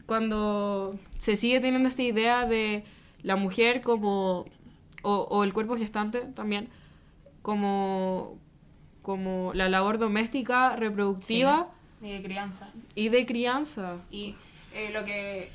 cuando 0.06 0.98
se 1.18 1.36
sigue 1.36 1.60
teniendo 1.60 1.88
esta 1.88 2.02
idea 2.02 2.46
de 2.46 2.84
la 3.22 3.36
mujer 3.36 3.82
como, 3.82 4.46
o, 5.02 5.14
o 5.30 5.44
el 5.44 5.52
cuerpo 5.52 5.76
gestante 5.76 6.20
también, 6.20 6.70
como, 7.42 8.38
como 9.02 9.52
la 9.52 9.68
labor 9.68 9.98
doméstica, 9.98 10.74
reproductiva 10.76 11.68
Y 12.00 12.12
de 12.12 12.22
crianza. 12.22 12.70
y 12.94 13.08
de 13.10 13.26
crianza. 13.26 13.96
Y 14.10 14.36
eh, 14.74 14.90
lo 14.94 15.04
que 15.04 15.50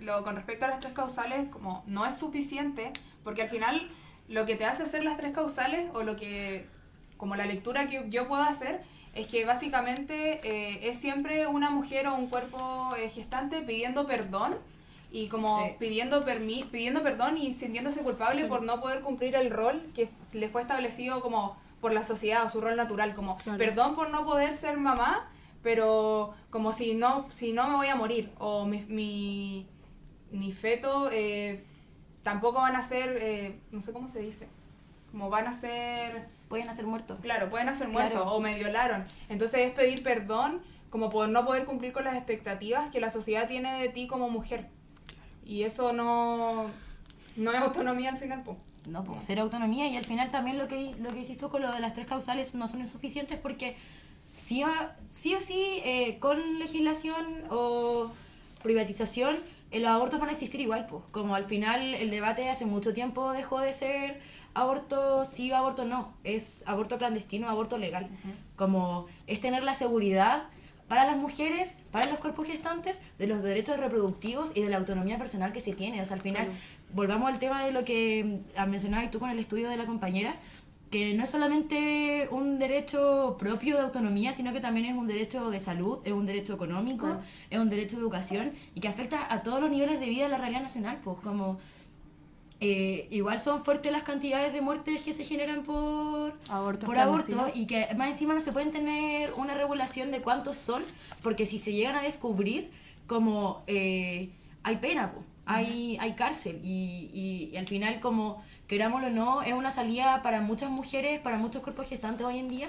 lo, 0.00 0.24
con 0.24 0.36
respecto 0.36 0.64
a 0.64 0.68
las 0.68 0.80
tres 0.80 0.94
causales, 0.94 1.48
como 1.50 1.84
no 1.86 2.06
es 2.06 2.16
suficiente, 2.16 2.92
porque 3.24 3.42
al 3.42 3.48
final 3.48 3.90
lo 4.28 4.46
que 4.46 4.56
te 4.56 4.64
hace 4.64 4.84
hacer 4.84 5.04
las 5.04 5.18
tres 5.18 5.32
causales, 5.32 5.90
o 5.92 6.02
lo 6.02 6.16
que, 6.16 6.66
como 7.18 7.36
la 7.36 7.44
lectura 7.44 7.86
que 7.88 8.06
yo 8.08 8.26
puedo 8.26 8.42
hacer, 8.42 8.80
es 9.14 9.26
que 9.26 9.44
básicamente 9.44 10.40
eh, 10.44 10.88
es 10.88 10.98
siempre 10.98 11.46
una 11.46 11.68
mujer 11.70 12.06
o 12.08 12.14
un 12.14 12.28
cuerpo 12.28 12.94
eh, 12.96 13.10
gestante 13.10 13.60
pidiendo 13.60 14.06
perdón 14.06 14.56
y 15.10 15.28
como 15.28 15.64
Sí. 15.66 15.72
pidiendo 15.78 16.24
permi 16.24 16.64
pidiendo 16.70 17.02
perdón 17.02 17.36
y 17.36 17.52
sintiéndose 17.54 18.00
culpable 18.02 18.44
por 18.46 18.62
no 18.62 18.80
poder 18.80 19.00
cumplir 19.02 19.34
el 19.34 19.50
rol 19.50 19.82
que 19.94 20.08
le 20.32 20.48
fue 20.48 20.62
establecido 20.62 21.20
como 21.20 21.56
por 21.80 21.92
la 21.92 22.04
sociedad 22.04 22.44
o 22.44 22.48
su 22.48 22.60
rol 22.60 22.76
natural, 22.76 23.14
como 23.14 23.36
Claro. 23.38 23.58
perdón 23.58 23.94
por 23.94 24.10
no 24.10 24.24
poder 24.24 24.56
ser 24.56 24.76
mamá, 24.78 25.28
pero 25.62 26.34
como 26.50 26.72
si 26.72 26.94
no, 26.94 27.26
si 27.30 27.52
no 27.52 27.68
me 27.68 27.76
voy 27.76 27.88
a 27.88 27.96
morir, 27.96 28.30
o 28.38 28.64
mi, 28.66 28.78
mi, 28.88 29.66
mi 30.30 30.52
feto 30.52 31.08
eh, 31.12 31.64
tampoco 32.22 32.58
van 32.60 32.76
a 32.76 32.82
ser, 32.82 33.54
no 33.72 33.80
sé 33.80 33.92
cómo 33.92 34.08
se 34.08 34.20
dice, 34.20 34.48
como 35.10 35.30
van 35.30 35.46
a 35.46 35.52
ser, 35.52 36.28
Pueden 36.48 36.68
hacer 36.68 36.86
muertos. 36.86 37.18
claro, 37.20 37.50
pueden 37.50 37.74
ser 37.76 37.88
muertos 37.88 38.20
Claro. 38.22 38.32
o 38.32 38.40
me 38.40 38.54
violaron. 38.56 39.04
Entonces 39.28 39.60
es 39.60 39.72
pedir 39.72 40.02
perdón 40.02 40.60
como 40.90 41.10
por 41.10 41.28
no 41.28 41.44
poder 41.44 41.64
cumplir 41.66 41.92
con 41.92 42.04
las 42.04 42.14
expectativas 42.16 42.90
que 42.90 43.00
la 43.00 43.10
sociedad 43.10 43.46
tiene 43.46 43.80
de 43.82 43.88
ti 43.90 44.06
como 44.06 44.30
mujer. 44.30 44.66
Y 45.44 45.64
eso 45.64 45.92
no, 45.92 46.66
no 47.36 47.52
es 47.52 47.58
autonomía 47.58 48.10
al 48.10 48.16
final, 48.16 48.42
pues. 48.44 48.56
No, 48.86 49.04
pues 49.04 49.22
ser 49.22 49.38
autonomía 49.38 49.86
y 49.88 49.96
al 49.98 50.04
final 50.06 50.30
también 50.30 50.56
lo 50.56 50.66
que, 50.66 50.94
lo 50.98 51.10
que 51.10 51.20
hiciste 51.20 51.46
con 51.48 51.60
lo 51.60 51.70
de 51.70 51.80
las 51.80 51.92
tres 51.92 52.06
causales 52.06 52.54
no 52.54 52.68
son 52.68 52.80
insuficientes 52.80 53.38
porque 53.38 53.76
sí, 54.26 54.64
o- 54.64 54.68
sí 55.06 55.34
o 55.34 55.40
sí 55.42 55.82
eh, 55.84 56.18
con 56.20 56.58
legislación 56.58 57.44
o 57.50 58.10
privatización 58.62 59.36
eh, 59.70 59.80
los 59.80 59.90
abortos 59.90 60.18
van 60.20 60.30
a 60.30 60.32
existir 60.32 60.60
igual, 60.62 60.86
pues 60.86 61.04
como 61.10 61.34
al 61.34 61.44
final 61.44 61.94
el 61.94 62.08
debate 62.08 62.48
hace 62.48 62.64
mucho 62.64 62.94
tiempo 62.94 63.32
dejó 63.32 63.60
de 63.60 63.74
ser 63.74 64.20
aborto 64.58 65.24
sí 65.24 65.50
o 65.52 65.56
aborto 65.56 65.84
no, 65.84 66.12
es 66.24 66.62
aborto 66.66 66.98
clandestino, 66.98 67.48
aborto 67.48 67.78
legal, 67.78 68.08
como 68.56 69.06
es 69.26 69.40
tener 69.40 69.62
la 69.62 69.74
seguridad 69.74 70.44
para 70.88 71.04
las 71.04 71.16
mujeres, 71.18 71.76
para 71.90 72.08
los 72.08 72.18
cuerpos 72.18 72.46
gestantes, 72.46 73.02
de 73.18 73.26
los 73.26 73.42
derechos 73.42 73.76
reproductivos 73.78 74.52
y 74.54 74.62
de 74.62 74.70
la 74.70 74.78
autonomía 74.78 75.18
personal 75.18 75.52
que 75.52 75.60
se 75.60 75.74
tiene. 75.74 76.00
O 76.00 76.04
sea, 76.04 76.16
al 76.16 76.22
final, 76.22 76.48
volvamos 76.94 77.28
al 77.30 77.38
tema 77.38 77.64
de 77.64 77.72
lo 77.72 77.84
que 77.84 78.40
ah, 78.56 78.64
mencionabas 78.64 79.10
tú 79.10 79.18
con 79.18 79.28
el 79.28 79.38
estudio 79.38 79.68
de 79.68 79.76
la 79.76 79.84
compañera, 79.84 80.34
que 80.90 81.12
no 81.12 81.24
es 81.24 81.28
solamente 81.30 82.28
un 82.30 82.58
derecho 82.58 83.36
propio 83.38 83.76
de 83.76 83.82
autonomía, 83.82 84.32
sino 84.32 84.54
que 84.54 84.60
también 84.60 84.86
es 84.86 84.96
un 84.96 85.06
derecho 85.06 85.50
de 85.50 85.60
salud, 85.60 85.98
es 86.04 86.12
un 86.14 86.24
derecho 86.24 86.54
económico, 86.54 87.04
Claro. 87.04 87.20
es 87.50 87.58
un 87.58 87.68
derecho 87.68 87.96
de 87.96 88.02
educación 88.02 88.52
y 88.74 88.80
que 88.80 88.88
afecta 88.88 89.30
a 89.30 89.42
todos 89.42 89.60
los 89.60 89.70
niveles 89.70 90.00
de 90.00 90.06
vida 90.06 90.22
de 90.24 90.30
la 90.30 90.38
realidad 90.38 90.62
nacional, 90.62 90.98
pues 91.04 91.18
como... 91.22 91.58
eh, 92.60 93.06
igual 93.10 93.40
son 93.40 93.64
fuertes 93.64 93.92
las 93.92 94.02
cantidades 94.02 94.52
de 94.52 94.60
muertes 94.60 95.00
que 95.02 95.12
se 95.12 95.24
generan 95.24 95.62
por, 95.62 96.32
Abortos 96.48 96.86
por 96.86 96.98
aborto 96.98 97.46
y 97.54 97.66
que 97.66 97.86
más 97.96 98.08
encima 98.08 98.34
no 98.34 98.40
se 98.40 98.52
pueden 98.52 98.70
tener 98.72 99.32
una 99.34 99.54
regulación 99.54 100.10
de 100.10 100.20
cuántos 100.22 100.56
son, 100.56 100.82
porque 101.22 101.46
si 101.46 101.58
se 101.58 101.72
llegan 101.72 101.94
a 101.94 102.02
descubrir, 102.02 102.70
como 103.06 103.62
eh, 103.68 104.30
hay 104.64 104.76
pena, 104.76 105.12
po, 105.12 105.22
hay, 105.46 105.96
hay 106.00 106.12
cárcel 106.14 106.60
y, 106.64 107.10
y- 107.14 107.50
y 107.52 107.56
al 107.56 107.66
final 107.66 108.00
como 108.00 108.42
querámoslo 108.66 109.06
o 109.06 109.10
no, 109.10 109.42
es 109.42 109.54
una 109.54 109.70
salida 109.70 110.20
para 110.22 110.40
muchas 110.40 110.68
mujeres, 110.70 111.20
para 111.20 111.38
muchos 111.38 111.62
cuerpos 111.62 111.88
gestantes 111.88 112.26
hoy 112.26 112.38
en 112.38 112.48
día 112.50 112.68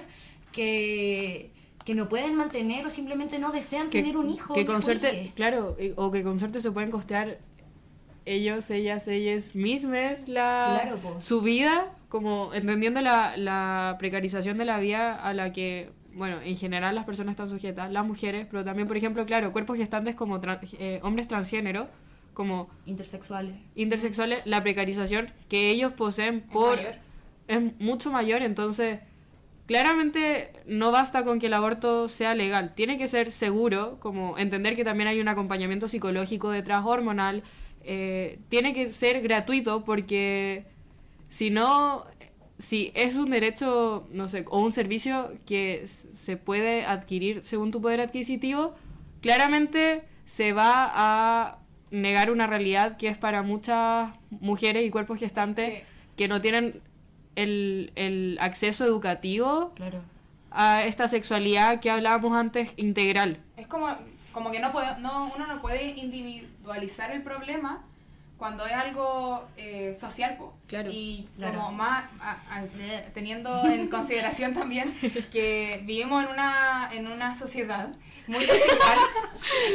que, 0.52 1.50
que 1.84 1.94
no 1.94 2.08
pueden 2.08 2.34
mantener 2.36 2.86
o 2.86 2.90
simplemente 2.90 3.38
no 3.38 3.50
desean 3.52 3.90
tener 3.90 4.16
un 4.16 4.30
hijo. 4.30 4.54
que 4.54 4.64
con 4.66 4.82
suerte, 4.82 5.32
claro, 5.34 5.76
y- 5.80 5.92
o 5.96 6.10
que 6.10 6.22
con 6.22 6.38
suerte 6.38 6.60
se 6.60 6.70
pueden 6.70 6.90
costear 6.90 7.38
ellos, 8.26 8.70
ellas, 8.70 9.06
ellas 9.08 9.54
mismas 9.54 10.28
la, 10.28 10.80
Claro, 10.82 11.20
su 11.20 11.40
vida, 11.42 11.92
como 12.08 12.52
entendiendo 12.54 13.00
la, 13.00 13.36
la 13.36 13.96
precarización 13.98 14.56
de 14.56 14.64
la 14.64 14.78
vida 14.78 15.14
a 15.14 15.32
la 15.34 15.52
que, 15.52 15.90
bueno, 16.14 16.40
en 16.42 16.56
general 16.56 16.94
las 16.94 17.04
personas 17.04 17.32
están 17.32 17.48
sujetas, 17.48 17.90
las 17.90 18.04
mujeres, 18.06 18.46
pero 18.50 18.64
también, 18.64 18.88
por 18.88 18.96
ejemplo, 18.96 19.24
claro, 19.26 19.52
cuerpos 19.52 19.76
gestantes 19.78 20.14
como 20.14 20.40
tran- 20.40 20.60
eh, 20.78 21.00
hombres 21.02 21.28
transgénero, 21.28 21.88
como 22.34 22.68
Intersexuales. 22.86 23.54
intersexuales, 23.74 24.40
la 24.44 24.62
precarización 24.62 25.26
que 25.48 25.70
ellos 25.70 25.92
poseen 25.92 26.40
por 26.42 26.76
mayor. 26.76 26.94
es 27.48 27.60
mucho 27.80 28.10
mayor, 28.12 28.42
entonces 28.42 29.00
claramente 29.66 30.52
no 30.66 30.90
basta 30.90 31.24
con 31.24 31.38
que 31.38 31.46
el 31.46 31.54
aborto 31.54 32.08
sea 32.08 32.34
legal, 32.34 32.74
tiene 32.74 32.96
que 32.96 33.06
ser 33.08 33.30
seguro, 33.30 33.98
como 34.00 34.36
entender 34.38 34.74
que 34.76 34.84
también 34.84 35.08
hay 35.08 35.20
un 35.20 35.28
acompañamiento 35.28 35.86
psicológico 35.88 36.50
detrás, 36.50 36.84
hormonal, 36.84 37.42
eh, 37.84 38.38
tiene 38.48 38.74
que 38.74 38.90
ser 38.90 39.20
gratuito 39.22 39.84
porque 39.84 40.64
si 41.28 41.50
no, 41.50 42.04
si 42.58 42.90
es 42.94 43.16
un 43.16 43.30
derecho, 43.30 44.06
no 44.12 44.28
sé, 44.28 44.44
o 44.48 44.60
un 44.60 44.72
servicio 44.72 45.32
que 45.46 45.86
se 45.86 46.36
puede 46.36 46.84
adquirir 46.84 47.40
según 47.44 47.70
tu 47.70 47.80
poder 47.80 48.00
adquisitivo, 48.00 48.74
claramente 49.22 50.02
se 50.24 50.52
va 50.52 50.90
a 50.92 51.58
negar 51.90 52.30
una 52.30 52.46
realidad 52.46 52.96
que 52.96 53.08
es 53.08 53.18
para 53.18 53.42
muchas 53.42 54.10
mujeres 54.30 54.84
y 54.86 54.90
cuerpos 54.90 55.18
gestantes 55.18 55.78
Sí. 55.80 55.84
que 56.16 56.28
no 56.28 56.40
tienen 56.40 56.80
el, 57.36 57.92
el 57.96 58.36
acceso 58.40 58.84
educativo 58.84 59.72
Claro. 59.74 60.00
a 60.50 60.84
esta 60.84 61.08
sexualidad 61.08 61.80
que 61.80 61.90
hablábamos 61.90 62.36
antes 62.36 62.72
integral. 62.76 63.38
Es 63.56 63.66
como, 63.66 63.88
como 64.32 64.50
que 64.50 64.60
no 64.60 64.72
puede, 64.72 64.98
no, 65.00 65.32
uno 65.34 65.46
no 65.46 65.60
puede 65.60 65.84
individualizar 65.98 67.10
el 67.12 67.22
problema 67.22 67.82
cuando 68.38 68.64
es 68.64 68.72
algo 68.72 69.46
eh, 69.58 69.94
social, 70.00 70.36
po. 70.38 70.54
Claro. 70.66 70.88
Y 70.90 71.28
Claro. 71.36 71.58
como 71.58 71.72
más, 71.72 72.04
a- 72.22 72.38
teniendo 73.12 73.66
en 73.66 73.88
consideración 73.88 74.54
también 74.54 74.94
que 75.30 75.82
vivimos 75.84 76.24
en 76.24 76.30
una, 76.30 76.88
en 76.92 77.06
una 77.08 77.34
sociedad 77.34 77.88
muy 78.28 78.46
desigual 78.46 78.98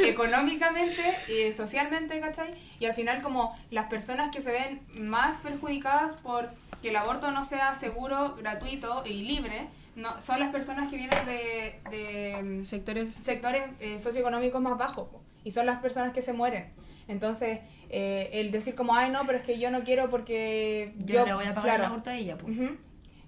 económicamente 0.04 1.16
y 1.28 1.52
socialmente, 1.52 2.18
¿cachai? 2.20 2.50
Y 2.80 2.86
al 2.86 2.94
final 2.94 3.22
como 3.22 3.56
las 3.70 3.86
personas 3.86 4.30
que 4.34 4.40
se 4.40 4.52
ven 4.52 4.80
más 4.94 5.36
perjudicadas 5.38 6.14
por 6.16 6.50
que 6.82 6.88
el 6.90 6.96
aborto 6.96 7.30
no 7.30 7.44
sea 7.44 7.74
seguro, 7.74 8.36
gratuito 8.36 9.04
y 9.06 9.22
libre, 9.24 9.68
no, 9.96 10.20
son 10.20 10.38
las 10.38 10.50
personas 10.52 10.88
que 10.88 10.96
vienen 10.96 11.26
de, 11.26 11.80
de 11.90 12.64
Sectores 12.64 13.08
sectores 13.20 13.62
eh, 13.80 13.98
socioeconómicos 13.98 14.60
más 14.62 14.78
bajos 14.78 15.08
po, 15.08 15.22
y 15.42 15.50
son 15.50 15.66
las 15.66 15.80
personas 15.80 16.12
que 16.12 16.22
se 16.22 16.32
mueren. 16.32 16.66
Entonces, 17.08 17.60
eh, 17.88 18.30
el 18.32 18.50
decir 18.50 18.74
como, 18.74 18.94
ay, 18.94 19.10
no, 19.10 19.20
pero 19.26 19.38
es 19.38 19.44
que 19.44 19.58
yo 19.58 19.70
no 19.70 19.82
quiero 19.84 20.10
porque 20.10 20.92
Yo, 20.98 21.24
le 21.24 21.34
voy 21.34 21.44
a 21.44 21.54
pagar 21.54 21.62
claro, 21.64 21.82
el 21.82 21.86
aborto 21.86 22.10
a 22.10 22.14
ella, 22.16 22.36
pues. 22.36 22.56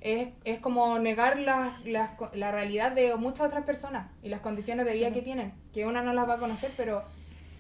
es, 0.01 0.29
es 0.45 0.59
como 0.59 0.99
negar 0.99 1.39
la, 1.41 1.81
la, 1.85 2.17
la 2.35 2.53
realidad 2.53 2.93
de 2.93 3.15
muchas 3.17 3.47
otras 3.47 3.65
personas 3.65 4.11
y 4.23 4.29
las 4.29 4.41
condiciones 4.41 4.85
de 4.87 4.95
vida 4.95 5.13
que 5.13 5.23
tienen, 5.23 5.53
que 5.73 5.87
una 5.87 6.03
no 6.03 6.13
las 6.13 6.29
va 6.29 6.35
a 6.35 6.39
conocer, 6.39 6.73
pero 6.77 7.05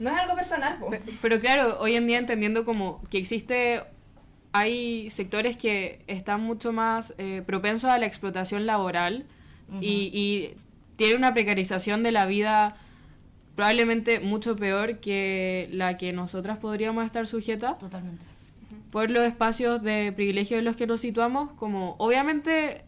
no 0.01 0.11
es 0.11 0.17
algo 0.17 0.35
personal. 0.35 0.79
po. 0.79 0.89
Pe- 0.91 1.01
Pero 1.23 1.41
claro, 1.41 1.79
hoy 1.81 1.95
en 1.97 2.07
día 2.07 2.19
entendiendo 2.19 2.65
como 2.65 3.03
que 3.11 3.19
existe, 3.19 3.83
hay 4.59 5.11
sectores 5.11 5.57
que 5.57 6.01
están 6.07 6.41
mucho 6.43 6.73
más 6.73 7.15
eh, 7.19 7.43
propensos 7.47 7.91
a 7.91 7.99
la 7.99 8.07
explotación 8.07 8.67
laboral 8.67 9.25
y, 9.81 10.11
y 10.13 10.55
tiene 10.97 11.15
una 11.15 11.35
precarización 11.35 12.03
de 12.03 12.13
la 12.13 12.27
vida 12.27 12.77
probablemente 13.55 14.21
mucho 14.21 14.57
peor 14.57 14.99
que 15.01 15.69
la 15.73 15.97
que 15.97 16.13
nosotras 16.13 16.59
podríamos 16.59 17.05
estar 17.05 17.27
sujetas 17.27 17.79
Totalmente. 17.79 18.25
por 18.91 19.11
los 19.11 19.25
espacios 19.25 19.83
de 19.83 20.13
privilegio 20.15 20.59
en 20.59 20.65
los 20.65 20.77
que 20.77 20.87
nos 20.87 21.01
situamos, 21.01 21.53
como 21.55 21.97
obviamente 21.99 22.85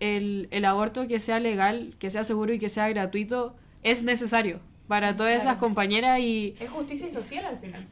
el, 0.00 0.48
el 0.50 0.64
aborto 0.64 1.06
que 1.06 1.20
sea 1.20 1.38
legal, 1.38 1.94
que 2.00 2.10
sea 2.10 2.24
seguro 2.24 2.52
y 2.52 2.58
que 2.58 2.68
sea 2.68 2.88
gratuito 2.88 3.54
es 3.84 4.02
necesario 4.02 4.60
para 4.88 5.16
todas 5.16 5.38
esas 5.38 5.56
compañeras 5.58 6.18
y 6.18 6.54
Es 6.58 6.68
justicia 6.68 7.10
social 7.12 7.44
al 7.46 7.58
final. 7.58 7.86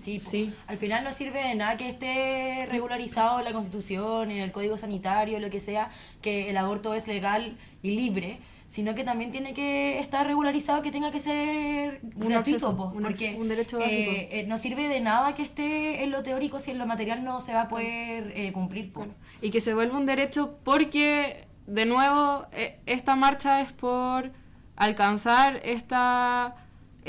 Sí. 0.00 0.18
Sí. 0.20 0.54
al 0.66 0.76
final 0.76 1.02
no 1.04 1.12
sirve 1.12 1.42
de 1.42 1.54
nada 1.54 1.76
que 1.76 1.88
esté 1.88 2.66
regularizado 2.70 3.38
en 3.40 3.44
la 3.44 3.52
Constitución, 3.52 4.30
en 4.30 4.38
el 4.38 4.52
Código 4.52 4.76
Sanitario, 4.76 5.40
lo 5.40 5.50
que 5.50 5.60
sea, 5.60 5.90
que 6.22 6.50
el 6.50 6.56
aborto 6.56 6.94
es 6.94 7.08
legal 7.08 7.56
y 7.82 7.90
libre, 7.96 8.38
sino 8.68 8.94
que 8.94 9.02
también 9.02 9.30
tiene 9.32 9.54
que 9.54 9.98
estar 9.98 10.26
regularizado 10.26 10.82
que 10.82 10.90
tenga 10.90 11.10
que 11.10 11.20
ser 11.20 12.00
Un 12.16 12.28
gratuito, 12.28 12.76
po, 12.76 12.92
porque 12.92 13.34
un 13.40 13.48
derecho 13.48 13.78
básico. 13.78 14.10
eh, 14.12 14.28
eh, 14.30 14.44
no 14.46 14.58
sirve 14.58 14.88
de 14.88 15.00
nada 15.00 15.34
que 15.34 15.42
esté 15.42 16.04
en 16.04 16.10
lo 16.10 16.22
teórico 16.22 16.60
si 16.60 16.70
en 16.70 16.78
lo 16.78 16.84
material 16.86 17.24
no 17.24 17.40
se 17.40 17.54
va 17.54 17.62
a 17.62 17.68
poder 17.68 18.32
eh, 18.36 18.52
cumplir. 18.52 18.92
po. 18.92 19.06
y 19.40 19.50
que 19.50 19.60
se 19.62 19.72
vuelva 19.74 19.96
un 19.98 20.04
derecho 20.06 20.58
porque, 20.64 21.46
de 21.66 21.86
nuevo, 21.86 22.46
e- 22.52 22.78
esta 22.86 23.16
marcha 23.16 23.62
es 23.62 23.72
por 23.72 24.30
alcanzar 24.76 25.60
esta 25.64 26.54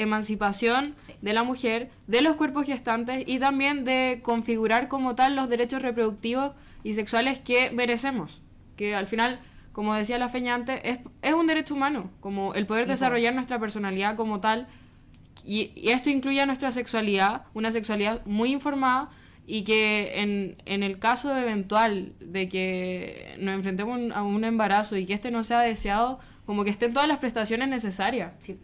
emancipación 0.01 0.93
Sí. 0.97 1.13
de 1.21 1.33
la 1.33 1.43
mujer, 1.43 1.89
de 2.07 2.21
los 2.21 2.35
cuerpos 2.35 2.65
gestantes 2.65 3.23
y 3.25 3.39
también 3.39 3.83
de 3.85 4.19
configurar 4.23 4.88
como 4.88 5.15
tal 5.15 5.35
los 5.35 5.49
derechos 5.49 5.81
reproductivos 5.81 6.51
y 6.83 6.93
sexuales 6.93 7.39
que 7.39 7.71
merecemos. 7.71 8.41
Que 8.75 8.95
al 8.95 9.07
final, 9.07 9.39
como 9.73 9.93
decía 9.93 10.17
la 10.17 10.29
Feña 10.29 10.55
antes, 10.55 10.79
es, 10.83 10.99
es 11.21 11.33
un 11.33 11.47
derecho 11.47 11.73
humano, 11.75 12.09
como 12.21 12.53
el 12.53 12.65
poder 12.65 12.85
Sí, 12.85 12.91
desarrollar 12.91 13.33
nuestra 13.33 13.59
personalidad 13.59 14.15
como 14.15 14.39
tal. 14.39 14.67
Y, 15.45 15.71
y 15.75 15.89
esto 15.89 16.09
incluye 16.09 16.41
a 16.41 16.45
nuestra 16.45 16.71
sexualidad, 16.71 17.43
una 17.53 17.71
sexualidad 17.71 18.25
muy 18.25 18.51
informada 18.51 19.09
y 19.47 19.63
que 19.63 20.21
en, 20.21 20.57
en 20.65 20.83
el 20.83 20.99
caso 20.99 21.35
eventual 21.35 22.13
de 22.19 22.47
que 22.49 23.35
nos 23.39 23.55
enfrentemos 23.55 23.97
un- 23.97 24.12
a 24.12 24.21
un 24.21 24.43
embarazo 24.43 24.95
y 24.95 25.05
que 25.05 25.13
este 25.13 25.31
no 25.31 25.43
sea 25.43 25.62
deseado, 25.62 26.19
como 26.45 26.63
que 26.63 26.69
estén 26.69 26.93
todas 26.93 27.07
las 27.07 27.17
prestaciones 27.19 27.67
necesarias 27.69 28.31
Sí. 28.39 28.59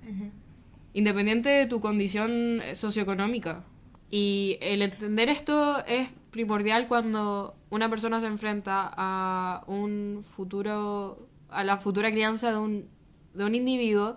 Independiente 0.96 1.50
de 1.50 1.66
tu 1.68 1.82
condición 1.82 2.62
eh, 2.62 2.74
socioeconómica. 2.74 3.66
Y 4.10 4.58
el 4.62 4.82
entender 4.82 5.28
esto 5.28 5.86
es 5.86 6.08
primordial 6.32 6.88
cuando 6.88 7.56
una 7.70 7.90
persona 7.90 8.20
se 8.22 8.28
enfrenta 8.28 8.92
a 8.96 9.64
un 9.68 10.22
futuro, 10.24 11.28
a 11.50 11.66
la 11.66 11.78
futura 11.78 12.12
crianza 12.12 12.52
de 12.52 12.58
un, 12.58 12.90
de 13.34 13.44
un 13.44 13.56
individuo. 13.56 14.16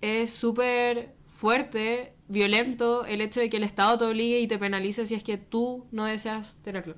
Es 0.00 0.32
súper 0.32 1.14
fuerte, 1.28 2.14
violento 2.28 3.04
el 3.06 3.20
hecho 3.20 3.40
de 3.40 3.50
que 3.50 3.56
el 3.56 3.64
Estado 3.64 3.98
te 3.98 4.04
obligue 4.04 4.38
y 4.38 4.46
te 4.46 4.56
penalice 4.56 5.06
si 5.06 5.14
es 5.14 5.24
que 5.24 5.36
tú 5.36 5.84
no 5.90 6.04
deseas 6.04 6.58
tenerlo. 6.62 6.94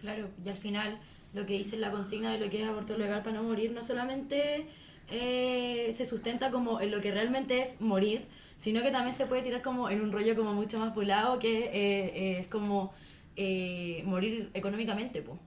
Claro, 0.00 0.30
y 0.42 0.48
al 0.48 0.56
final 0.56 0.98
lo 1.34 1.44
que 1.44 1.58
dice 1.58 1.76
la 1.76 1.90
consigna 1.90 2.32
de 2.32 2.38
lo 2.38 2.48
que 2.48 2.62
es 2.62 2.68
aborto 2.68 2.96
legal 2.96 3.22
para 3.22 3.36
no 3.36 3.42
morir 3.42 3.72
no 3.72 3.82
solamente 3.82 4.66
eh, 5.10 5.90
se 5.92 6.04
sustenta 6.06 6.50
como 6.50 6.80
en 6.80 6.90
lo 6.90 7.00
que 7.00 7.12
realmente 7.12 7.60
es 7.60 7.80
morir, 7.80 8.26
sino 8.56 8.82
que 8.82 8.90
también 8.90 9.14
se 9.16 9.26
puede 9.26 9.42
tirar 9.42 9.62
como 9.62 9.90
en 9.90 10.00
un 10.00 10.12
rollo 10.12 10.34
como 10.36 10.54
mucho 10.54 10.78
más 10.78 10.94
volado 10.94 11.38
que 11.38 11.64
eh, 11.66 11.70
eh, 11.74 12.38
es 12.40 12.48
como 12.48 12.92
eh, 13.36 14.02
morir 14.06 14.50
económicamente, 14.54 15.22
po. 15.22 15.38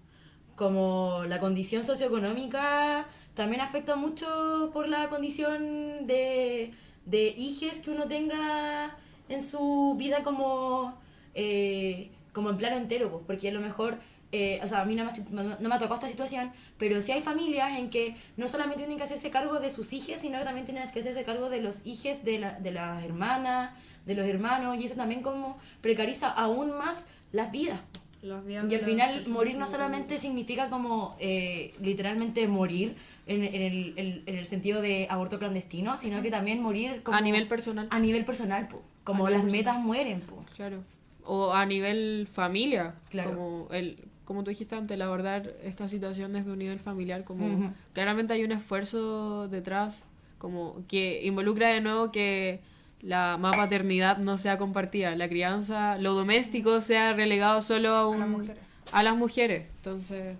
como 0.55 1.23
la 1.27 1.39
condición 1.39 1.83
socioeconómica 1.83 3.07
también 3.33 3.61
afecta 3.61 3.95
mucho 3.95 4.69
por 4.73 4.89
la 4.89 5.07
condición 5.09 6.07
de, 6.07 6.73
de 7.05 7.27
hijes 7.37 7.79
que 7.79 7.91
uno 7.91 8.07
tenga 8.07 8.97
en 9.29 9.43
su 9.43 9.95
vida 9.97 10.23
como, 10.23 10.99
eh, 11.35 12.11
como 12.33 12.49
en 12.49 12.57
plano 12.57 12.77
entero, 12.77 13.09
pues, 13.11 13.23
porque 13.25 13.49
a 13.49 13.51
lo 13.53 13.61
mejor, 13.61 13.97
eh, 14.31 14.59
o 14.63 14.67
sea, 14.67 14.81
a 14.81 14.85
mí 14.85 14.95
no 14.95 15.05
me, 15.05 15.11
no, 15.43 15.43
me 15.69 15.75
ha 15.75 15.79
tocado 15.79 15.95
esta 15.95 16.07
situación, 16.07 16.51
pero 16.77 17.01
sí 17.01 17.11
hay 17.11 17.21
familias 17.21 17.77
en 17.77 17.89
que 17.89 18.15
no 18.37 18.47
solamente 18.47 18.77
tienen 18.81 18.97
que 18.97 19.03
hacerse 19.03 19.29
cargo 19.31 19.59
de 19.59 19.71
sus 19.71 19.91
hijos, 19.93 20.19
sino 20.21 20.37
que 20.39 20.45
también 20.45 20.65
tienen 20.65 20.83
que 20.91 20.99
hacerse 20.99 21.23
cargo 21.23 21.49
de 21.49 21.61
los 21.61 21.85
hijos 21.85 22.23
de, 22.23 22.39
la, 22.39 22.59
de 22.59 22.71
las 22.71 23.03
hermanas, 23.03 23.73
de 24.05 24.15
los 24.15 24.25
hermanos, 24.27 24.77
y 24.79 24.85
eso 24.85 24.95
también 24.95 25.21
como 25.21 25.57
precariza 25.81 26.29
aún 26.29 26.71
más 26.77 27.07
las 27.31 27.51
vidas. 27.51 27.79
Y 28.21 28.75
al 28.75 28.81
final 28.81 29.25
morir 29.29 29.55
no 29.57 29.65
solamente 29.65 30.17
significa 30.17 30.69
como 30.69 31.15
eh, 31.19 31.73
literalmente 31.81 32.45
morir 32.49 32.97
en, 33.27 33.43
en 33.45 33.61
el, 33.61 33.93
en- 33.95 34.23
en 34.25 34.35
el 34.37 34.45
sentido 34.45 34.81
de 34.81 35.07
aborto 35.09 35.39
clandestino, 35.39 35.95
sino 35.95 36.21
que 36.21 36.29
también 36.29 36.61
morir 36.61 37.01
como 37.01 37.17
A 37.17 37.21
nivel 37.21 37.47
personal. 37.47 37.87
a 37.89 37.97
nivel 37.99 38.25
personal, 38.25 38.67
po. 38.67 38.81
como 39.05 39.25
A 39.27 39.29
las 39.29 39.43
nivel 39.45 39.59
metas 39.59 39.79
mueren. 39.79 40.19
Po. 40.19 40.43
Claro. 40.55 40.83
O 41.23 41.53
a 41.53 41.65
nivel 41.65 42.27
familia. 42.29 42.95
Claro. 43.09 43.29
Como, 43.35 43.67
el, 43.71 44.03
como 44.29 44.43
tú 44.43 44.51
dijiste 44.51 44.75
antes, 44.75 44.93
el 44.93 45.01
abordar 45.01 45.55
esta 45.63 45.87
situación 45.87 46.33
desde 46.33 46.51
un 46.51 46.59
nivel 46.59 46.79
familiar. 46.79 47.23
Como 47.23 47.73
claramente 47.93 48.31
hay 48.31 48.43
un 48.43 48.51
esfuerzo 48.51 49.47
detrás, 49.47 50.03
como 50.37 50.83
que 50.87 51.25
involucra 51.25 51.69
de 51.69 51.81
nuevo 51.81 52.11
que 52.11 52.59
la 53.01 53.37
más 53.39 53.57
paternidad 53.57 54.19
no 54.19 54.37
sea 54.37 54.59
compartida, 54.59 55.15
la 55.15 55.27
crianza, 55.27 55.97
lo 55.97 56.13
doméstico 56.13 56.79
sea 56.79 57.13
relegado 57.13 57.59
solo 57.61 57.95
a, 57.95 58.07
un, 58.07 58.19
las 58.19 58.29
mujeres. 58.29 58.57
a 58.91 59.01
las 59.01 59.17
mujeres. 59.17 59.65
Entonces. 59.77 60.37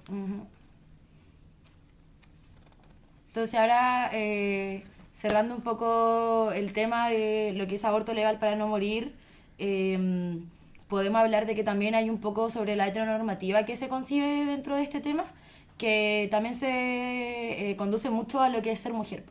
Entonces 3.30 3.60
ahora, 3.60 4.12
eh, 4.14 4.84
cerrando 5.12 5.56
un 5.56 5.62
poco 5.62 6.52
el 6.52 6.74
tema 6.74 7.10
de 7.10 7.54
lo 7.56 7.66
que 7.66 7.74
es 7.74 7.86
aborto 7.86 8.14
legal 8.14 8.38
para 8.38 8.56
no 8.56 8.68
morir, 8.68 9.16
eh, 9.58 10.38
podemos 10.90 11.22
hablar 11.22 11.46
de 11.46 11.56
que 11.56 11.64
también 11.64 11.96
hay 11.96 12.10
un 12.10 12.18
poco 12.18 12.50
sobre 12.50 12.76
la 12.76 12.88
heteronormativa 12.88 13.64
que 13.64 13.78
se 13.78 13.88
concibe 13.88 14.46
dentro 14.46 14.76
de 14.76 14.84
este 14.84 15.00
tema, 15.00 15.24
que 15.78 16.28
también 16.32 16.54
se 16.56 17.70
eh, 17.70 17.76
conduce 17.78 18.10
mucho 18.10 18.42
a 18.42 18.50
lo 18.50 18.62
que 18.62 18.72
es 18.72 18.80
ser 18.80 18.92
mujer. 18.92 19.24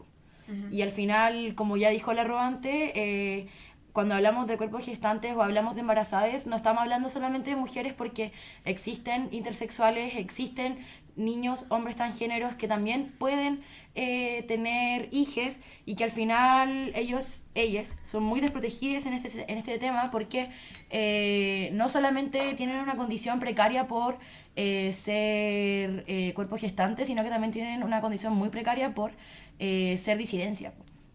Y 0.70 0.80
al 0.80 0.90
final, 0.90 1.54
como 1.54 1.76
ya 1.76 1.90
dijo 1.90 2.14
la 2.14 2.24
robante, 2.24 2.92
eh, 2.94 3.48
cuando 3.92 4.14
hablamos 4.14 4.46
de 4.46 4.56
cuerpos 4.56 4.82
gestantes 4.82 5.34
o 5.34 5.42
hablamos 5.42 5.74
de 5.74 5.82
embarazadas, 5.82 6.46
no 6.46 6.56
estamos 6.56 6.80
hablando 6.80 7.10
solamente 7.10 7.50
de 7.50 7.56
mujeres 7.56 7.92
porque 7.92 8.32
existen 8.64 9.28
intersexuales, 9.30 10.16
existen 10.16 10.78
niños, 11.18 11.66
hombres 11.68 11.96
transgéneros 11.96 12.54
que 12.54 12.68
también 12.68 13.12
pueden 13.18 13.60
eh, 13.94 14.44
tener 14.46 15.08
hijes 15.10 15.60
y 15.84 15.96
que 15.96 16.04
al 16.04 16.10
final 16.10 16.92
ellos, 16.94 17.46
ellas, 17.54 17.98
son 18.04 18.22
muy 18.22 18.40
desprotegidas 18.40 19.06
en 19.06 19.12
este, 19.12 19.50
en 19.50 19.58
este 19.58 19.76
tema 19.78 20.10
porque 20.10 20.48
eh, 20.90 21.70
no 21.72 21.88
solamente 21.88 22.54
tienen 22.54 22.76
una 22.76 22.96
condición 22.96 23.40
precaria 23.40 23.88
por 23.88 24.18
eh, 24.56 24.92
ser 24.92 26.04
cuerpos 26.34 26.60
gestantes, 26.60 27.08
sino 27.08 27.22
que 27.24 27.30
también 27.30 27.52
tienen 27.52 27.82
una 27.82 28.00
condición 28.00 28.34
muy 28.34 28.50
precaria 28.50 28.94
por 28.94 29.12
ser 29.58 30.16
disidencia, 30.18 30.72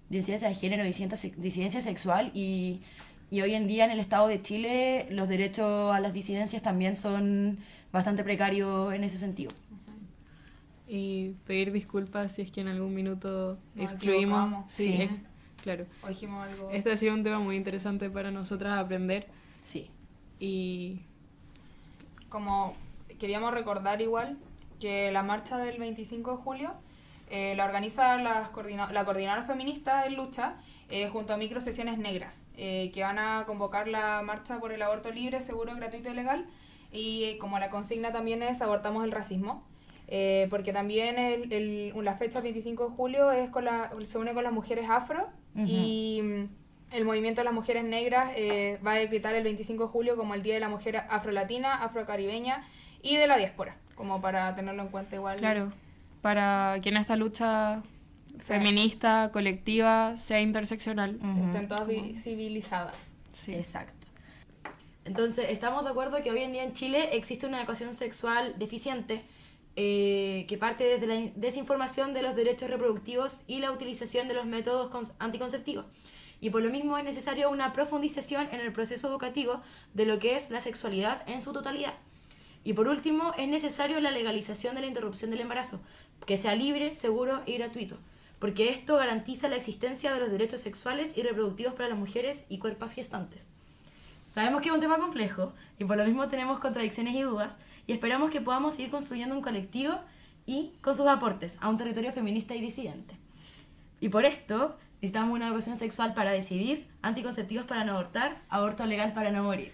disidencia 0.10 0.50
de 0.50 0.56
género, 0.56 0.84
disidencia, 0.84 1.32
disidencia 1.38 1.80
sexual 1.80 2.32
y, 2.34 2.82
y 3.32 3.42
hoy 3.42 3.56
en 3.56 3.68
día 3.68 3.86
en 3.86 3.92
el 3.92 4.00
Estado 4.00 4.28
de 4.28 4.42
Chile 4.42 5.08
los 5.10 5.30
derechos 5.30 5.94
a 5.94 6.00
las 6.00 6.14
disidencias 6.14 6.62
también 6.62 6.96
son 6.96 7.60
bastante 7.94 8.24
precarios 8.24 8.94
en 8.94 9.04
ese 9.04 9.18
sentido. 9.18 9.52
Y 10.88 11.30
pedir 11.46 11.72
disculpas 11.72 12.34
si 12.34 12.42
es 12.42 12.52
que 12.52 12.62
en 12.62 12.68
algún 12.68 12.94
minuto 12.94 13.58
Nos 13.76 13.92
excluimos. 13.92 14.66
Sí, 14.72 14.94
Sí. 14.98 15.02
es- 15.04 15.12
claro. 15.62 15.86
O 16.04 16.08
dijimos 16.10 16.44
algo. 16.46 16.70
Este 16.72 16.92
ha 16.92 16.98
sido 16.98 17.14
un 17.14 17.24
tema 17.24 17.40
muy 17.40 17.56
interesante 17.56 18.10
para 18.10 18.32
nosotras 18.32 18.78
aprender 18.78 19.28
Sí. 19.62 19.90
y 20.40 21.00
como 22.30 22.76
queríamos 23.20 23.54
recordar 23.54 24.02
igual 24.02 24.38
que 24.80 25.12
la 25.12 25.24
marcha 25.24 25.58
del 25.58 25.78
25 25.80 26.32
de 26.32 26.38
julio 26.38 26.74
eh, 27.30 27.54
la 27.56 27.66
organiza 27.66 28.18
las 28.18 28.50
coordina- 28.50 28.92
la 28.92 29.06
coordinadora 29.06 29.44
feminista 29.46 30.06
en 30.06 30.16
lucha 30.16 30.56
eh, 30.90 31.10
junto 31.10 31.34
a 31.34 31.38
microsesiones 31.38 31.98
negras 31.98 32.44
eh, 32.58 32.92
que 32.94 33.02
van 33.02 33.18
a 33.18 33.46
convocar 33.46 33.88
la 33.88 34.22
marcha 34.24 34.60
por 34.60 34.72
el 34.74 34.82
aborto 34.82 35.10
libre, 35.12 35.42
seguro, 35.42 35.74
gratuito 35.76 36.10
y 36.12 36.14
legal 36.14 36.46
y 36.92 37.24
eh, 37.24 37.38
como 37.40 37.58
la 37.60 37.70
consigna 37.70 38.12
también 38.12 38.44
es 38.44 38.62
abortamos 38.62 39.04
el 39.06 39.12
racismo 39.12 39.64
eh, 40.16 40.46
porque 40.52 40.72
también 40.74 41.18
el, 41.18 41.52
el- 41.52 41.94
la 42.06 42.14
fecha 42.16 42.40
25 42.40 42.90
de 42.90 42.96
julio 42.96 43.32
es 43.32 43.50
con 43.50 43.66
la, 43.66 43.90
se 44.06 44.20
une 44.20 44.34
con 44.36 44.44
las 44.44 44.54
mujeres 44.54 44.88
afro 44.88 45.28
y 45.56 46.22
mm, 46.24 46.96
el 46.96 47.04
movimiento 47.06 47.42
de 47.42 47.46
las 47.46 47.54
mujeres 47.54 47.84
negras 47.84 48.32
eh, 48.36 48.78
va 48.86 48.92
a 48.92 48.96
decretar 48.96 49.34
el 49.34 49.44
25 49.44 49.86
de 49.86 49.90
julio 49.90 50.16
como 50.16 50.36
el 50.36 50.44
Día 50.44 50.54
de 50.54 50.60
la 50.60 50.70
Mujer 50.70 50.98
Afrolatina, 51.10 51.74
Afrocaribeña 51.84 52.64
y 53.02 53.16
de 53.18 53.26
la 53.26 53.38
diáspora, 53.38 53.76
como 53.96 54.22
para 54.22 54.56
tenerlo 54.56 54.84
en 54.84 54.90
cuenta 54.90 55.16
igual. 55.16 55.38
Claro, 55.40 55.72
para 56.22 56.76
que 56.84 56.90
en 56.90 56.98
esta 56.98 57.16
lucha 57.16 57.82
feminista, 58.38 59.32
colectiva, 59.34 60.16
sea 60.18 60.42
interseccional. 60.42 61.16
Estén 61.48 61.68
todas 61.68 61.88
visibilizadas. 61.88 63.14
Sí. 63.34 63.54
Exacto. 63.56 64.06
Entonces, 65.06 65.48
estamos 65.50 65.84
de 65.84 65.90
acuerdo 65.90 66.22
que 66.24 66.32
hoy 66.32 66.44
en 66.44 66.54
día 66.54 66.64
en 66.64 66.74
Chile 66.74 67.10
existe 67.14 67.46
una 67.46 67.60
educación 67.60 67.94
sexual 67.94 68.54
deficiente 68.58 69.22
eh, 69.76 70.46
que 70.48 70.58
parte 70.58 70.84
desde 70.84 71.08
la 71.08 71.32
desinformación 71.36 72.14
de 72.14 72.22
los 72.22 72.36
derechos 72.36 72.70
reproductivos 72.70 73.42
y 73.48 73.60
la 73.60 73.72
utilización 73.72 74.28
de 74.28 74.36
los 74.36 74.46
métodos 74.46 75.14
anticonceptivos. 75.20 75.86
Y 76.42 76.50
por 76.50 76.62
lo 76.62 76.70
mismo 76.70 76.98
es 76.98 77.04
necesaria 77.04 77.48
una 77.48 77.74
profundización 77.74 78.50
en 78.52 78.60
el 78.60 78.74
proceso 78.74 79.08
educativo 79.08 79.62
de 79.94 80.06
lo 80.06 80.20
que 80.20 80.36
es 80.36 80.52
la 80.52 80.62
sexualidad 80.62 81.28
en 81.28 81.42
su 81.42 81.54
totalidad. 81.54 81.94
Y 82.64 82.74
por 82.74 82.88
último, 82.88 83.34
es 83.38 83.48
necesario 83.48 84.00
la 84.00 84.12
legalización 84.12 84.76
de 84.76 84.82
la 84.82 84.88
interrupción 84.88 85.32
del 85.32 85.42
embarazo, 85.42 85.82
que 86.26 86.38
sea 86.38 86.56
libre, 86.56 86.94
seguro 86.94 87.42
y 87.46 87.58
gratuito, 87.58 87.98
porque 88.40 88.70
esto 88.70 88.98
garantiza 88.98 89.50
la 89.50 89.56
existencia 89.56 90.14
de 90.14 90.20
los 90.20 90.32
derechos 90.32 90.62
sexuales 90.62 91.18
y 91.18 91.24
reproductivos 91.24 91.74
para 91.74 91.90
las 91.90 91.98
mujeres 91.98 92.46
y 92.50 92.60
cuerpos 92.60 92.94
gestantes. 92.94 93.50
Sabemos 94.34 94.64
que 94.64 94.70
es 94.70 94.74
un 94.74 94.82
tema 94.82 94.98
complejo 94.98 95.54
y 95.78 95.86
por 95.86 95.96
lo 95.96 96.06
mismo 96.06 96.28
tenemos 96.28 96.60
contradicciones 96.60 97.14
y 97.14 97.22
dudas 97.22 97.60
y 97.86 97.94
esperamos 97.94 98.32
que 98.32 98.42
podamos 98.42 98.74
seguir 98.74 98.90
construyendo 98.90 99.36
un 99.36 99.44
colectivo 99.44 100.00
y 100.48 100.72
con 100.82 100.96
sus 100.96 101.06
aportes 101.06 101.60
a 101.62 101.70
un 101.70 101.78
territorio 101.78 102.12
feminista 102.12 102.56
y 102.56 102.62
disidente. 102.62 103.14
Y 104.00 104.10
por 104.10 104.26
esto 104.26 104.76
necesitamos 104.96 105.36
una 105.36 105.50
educación 105.50 105.76
sexual 105.76 106.16
para 106.16 106.32
decidir, 106.32 106.88
anticonceptivos 107.04 107.68
para 107.68 107.84
no 107.84 107.92
abortar, 107.92 108.42
aborto 108.50 108.88
legal 108.88 109.14
para 109.14 109.30
no 109.30 109.44
morir. 109.44 109.72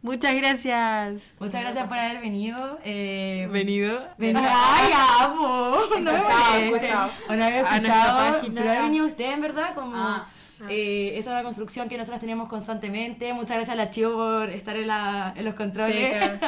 Muchas 0.00 0.34
gracias. 0.36 1.34
Muchas 1.38 1.60
gracias 1.60 1.86
por 1.86 1.98
haber 1.98 2.22
venido. 2.22 2.78
Eh, 2.84 3.46
venido. 3.52 4.08
Venido. 4.16 4.40
¡Ay, 4.42 4.90
amo! 5.20 5.76
No 6.00 6.12
me 6.12 6.66
escuchado. 6.70 7.10
No 7.28 7.44
había 7.44 7.60
escuchado. 7.60 8.40
Pero 8.54 8.70
ha 8.70 8.82
venido 8.84 9.04
usted, 9.04 9.32
en 9.32 9.42
verdad, 9.42 9.74
como... 9.74 9.94
Ah. 9.94 10.28
Eh, 10.68 11.12
esta 11.16 11.30
es 11.30 11.34
una 11.34 11.42
construcción 11.42 11.88
que 11.88 11.96
nosotros 11.96 12.20
tenemos 12.20 12.48
constantemente. 12.48 13.32
Muchas 13.32 13.56
gracias 13.56 13.68
a 13.70 13.74
la 13.74 13.90
Chivo 13.90 14.12
por 14.16 14.50
estar 14.50 14.76
en, 14.76 14.88
la, 14.88 15.32
en 15.36 15.44
los 15.44 15.54
controles. 15.54 16.16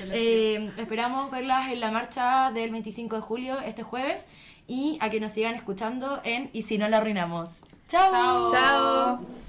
eh, 0.12 0.70
esperamos 0.76 1.30
verlas 1.30 1.70
en 1.70 1.80
la 1.80 1.90
marcha 1.90 2.50
del 2.52 2.70
25 2.70 3.16
de 3.16 3.22
julio, 3.22 3.60
este 3.60 3.82
jueves, 3.82 4.28
y 4.66 4.98
a 5.00 5.10
que 5.10 5.20
nos 5.20 5.32
sigan 5.32 5.54
escuchando 5.54 6.20
en 6.24 6.50
Y 6.52 6.62
si 6.62 6.78
no 6.78 6.88
la 6.88 6.98
arruinamos. 6.98 7.60
¡Chao! 7.88 8.52
¡Chao! 8.52 9.45